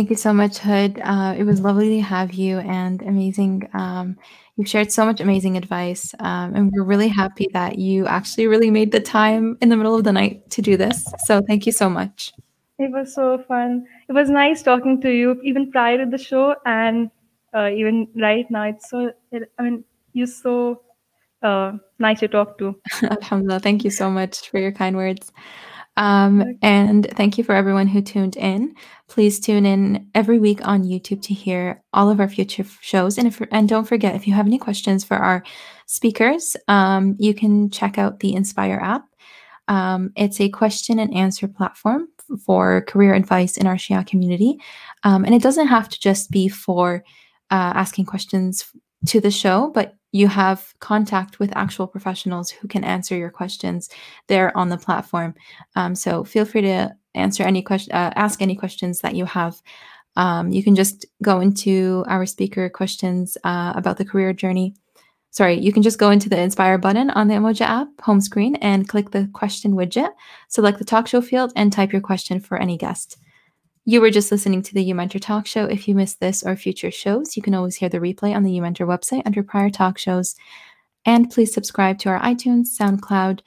Thank 0.00 0.08
you 0.08 0.16
so 0.16 0.32
much, 0.32 0.56
Hood. 0.56 0.98
Uh, 1.04 1.34
it 1.36 1.44
was 1.44 1.60
lovely 1.60 1.96
to 1.96 2.00
have 2.00 2.32
you 2.32 2.58
and 2.60 3.02
amazing. 3.02 3.68
Um, 3.74 4.16
you've 4.56 4.66
shared 4.66 4.90
so 4.90 5.04
much 5.04 5.20
amazing 5.20 5.58
advice. 5.58 6.14
Um, 6.20 6.54
and 6.54 6.72
we're 6.72 6.84
really 6.84 7.08
happy 7.08 7.48
that 7.52 7.78
you 7.78 8.06
actually 8.06 8.46
really 8.46 8.70
made 8.70 8.92
the 8.92 9.00
time 9.00 9.58
in 9.60 9.68
the 9.68 9.76
middle 9.76 9.94
of 9.94 10.04
the 10.04 10.12
night 10.12 10.48
to 10.52 10.62
do 10.62 10.78
this. 10.78 11.04
So 11.26 11.42
thank 11.42 11.66
you 11.66 11.72
so 11.72 11.90
much. 11.90 12.32
It 12.78 12.90
was 12.90 13.14
so 13.14 13.44
fun. 13.46 13.84
It 14.08 14.14
was 14.14 14.30
nice 14.30 14.62
talking 14.62 15.02
to 15.02 15.10
you, 15.10 15.38
even 15.44 15.70
prior 15.70 16.02
to 16.02 16.10
the 16.10 16.16
show, 16.16 16.56
and 16.64 17.10
uh, 17.52 17.68
even 17.68 18.08
right 18.16 18.50
now. 18.50 18.62
It's 18.62 18.88
so. 18.88 19.12
It, 19.32 19.52
I 19.58 19.62
mean, 19.64 19.84
you're 20.14 20.28
so 20.28 20.80
uh, 21.42 21.72
nice 21.98 22.20
to 22.20 22.28
talk 22.28 22.56
to. 22.56 22.74
Alhamdulillah. 23.02 23.60
Thank 23.60 23.84
you 23.84 23.90
so 23.90 24.08
much 24.08 24.48
for 24.48 24.58
your 24.58 24.72
kind 24.72 24.96
words. 24.96 25.30
Um, 25.96 26.58
and 26.62 27.06
thank 27.16 27.36
you 27.36 27.44
for 27.44 27.54
everyone 27.54 27.86
who 27.86 28.00
tuned 28.00 28.36
in. 28.36 28.74
Please 29.10 29.40
tune 29.40 29.66
in 29.66 30.08
every 30.14 30.38
week 30.38 30.64
on 30.64 30.84
YouTube 30.84 31.20
to 31.22 31.34
hear 31.34 31.82
all 31.92 32.08
of 32.08 32.20
our 32.20 32.28
future 32.28 32.64
shows. 32.80 33.18
And 33.18 33.26
if 33.26 33.42
and 33.50 33.68
don't 33.68 33.88
forget, 33.88 34.14
if 34.14 34.24
you 34.28 34.34
have 34.34 34.46
any 34.46 34.56
questions 34.56 35.02
for 35.02 35.16
our 35.16 35.42
speakers, 35.86 36.56
um, 36.68 37.16
you 37.18 37.34
can 37.34 37.70
check 37.70 37.98
out 37.98 38.20
the 38.20 38.32
Inspire 38.32 38.78
app. 38.80 39.04
Um, 39.66 40.12
it's 40.14 40.40
a 40.40 40.48
question 40.48 41.00
and 41.00 41.12
answer 41.12 41.48
platform 41.48 42.06
for 42.46 42.82
career 42.82 43.14
advice 43.14 43.56
in 43.56 43.66
our 43.66 43.74
Shia 43.74 44.06
community, 44.06 44.58
um, 45.02 45.24
and 45.24 45.34
it 45.34 45.42
doesn't 45.42 45.66
have 45.66 45.88
to 45.88 45.98
just 45.98 46.30
be 46.30 46.48
for 46.48 47.02
uh, 47.50 47.72
asking 47.74 48.04
questions 48.04 48.64
to 49.06 49.20
the 49.20 49.30
show, 49.32 49.72
but 49.74 49.96
you 50.12 50.28
have 50.28 50.72
contact 50.78 51.40
with 51.40 51.56
actual 51.56 51.88
professionals 51.88 52.48
who 52.50 52.68
can 52.68 52.84
answer 52.84 53.16
your 53.16 53.30
questions 53.30 53.88
there 54.28 54.56
on 54.56 54.68
the 54.68 54.78
platform. 54.78 55.34
Um, 55.74 55.96
so 55.96 56.22
feel 56.22 56.44
free 56.44 56.62
to 56.62 56.94
answer 57.14 57.42
any 57.42 57.62
question, 57.62 57.92
uh, 57.92 58.12
ask 58.16 58.40
any 58.40 58.56
questions 58.56 59.00
that 59.00 59.14
you 59.14 59.24
have. 59.24 59.60
Um, 60.16 60.50
you 60.50 60.62
can 60.62 60.74
just 60.74 61.06
go 61.22 61.40
into 61.40 62.04
our 62.08 62.26
speaker 62.26 62.68
questions 62.68 63.38
uh, 63.44 63.72
about 63.76 63.96
the 63.96 64.04
career 64.04 64.32
journey. 64.32 64.74
Sorry, 65.32 65.58
you 65.58 65.72
can 65.72 65.82
just 65.82 65.98
go 65.98 66.10
into 66.10 66.28
the 66.28 66.40
Inspire 66.40 66.76
button 66.78 67.10
on 67.10 67.28
the 67.28 67.34
Umoja 67.34 67.60
app 67.60 67.88
home 68.00 68.20
screen 68.20 68.56
and 68.56 68.88
click 68.88 69.12
the 69.12 69.28
question 69.32 69.72
widget, 69.72 70.10
select 70.48 70.78
the 70.78 70.84
talk 70.84 71.06
show 71.06 71.20
field, 71.20 71.52
and 71.54 71.72
type 71.72 71.92
your 71.92 72.00
question 72.00 72.40
for 72.40 72.58
any 72.58 72.76
guest. 72.76 73.16
You 73.84 74.00
were 74.00 74.10
just 74.10 74.30
listening 74.32 74.62
to 74.62 74.74
the 74.74 74.82
You 74.82 74.94
Mentor 74.94 75.20
Talk 75.20 75.46
Show. 75.46 75.64
If 75.64 75.88
you 75.88 75.94
missed 75.94 76.20
this 76.20 76.42
or 76.42 76.54
future 76.54 76.90
shows, 76.90 77.36
you 77.36 77.42
can 77.42 77.54
always 77.54 77.76
hear 77.76 77.88
the 77.88 77.98
replay 77.98 78.34
on 78.34 78.42
the 78.42 78.52
You 78.52 78.60
Mentor 78.60 78.86
website 78.86 79.22
under 79.24 79.42
prior 79.42 79.70
talk 79.70 79.98
shows. 79.98 80.34
And 81.06 81.30
please 81.30 81.52
subscribe 81.54 81.98
to 82.00 82.10
our 82.10 82.20
iTunes, 82.20 82.76
SoundCloud 82.78 83.40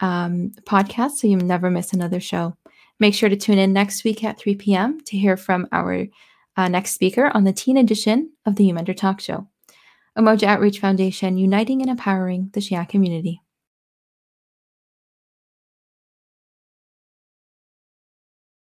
um, 0.00 0.52
podcast 0.66 1.12
so 1.12 1.26
you 1.26 1.36
never 1.36 1.70
miss 1.70 1.92
another 1.92 2.20
show. 2.20 2.56
Make 3.00 3.14
sure 3.14 3.28
to 3.28 3.36
tune 3.36 3.58
in 3.58 3.72
next 3.72 4.04
week 4.04 4.22
at 4.22 4.38
3 4.38 4.54
p.m. 4.56 5.00
to 5.06 5.16
hear 5.16 5.36
from 5.36 5.66
our 5.72 6.06
uh, 6.56 6.68
next 6.68 6.92
speaker 6.92 7.30
on 7.34 7.44
the 7.44 7.52
teen 7.52 7.76
edition 7.76 8.32
of 8.46 8.56
the 8.56 8.72
Mentor 8.72 8.94
Talk 8.94 9.20
Show. 9.20 9.48
Umoja 10.16 10.44
Outreach 10.44 10.78
Foundation, 10.78 11.38
uniting 11.38 11.80
and 11.80 11.90
empowering 11.90 12.50
the 12.52 12.60
Shia 12.60 12.88
community. 12.88 13.40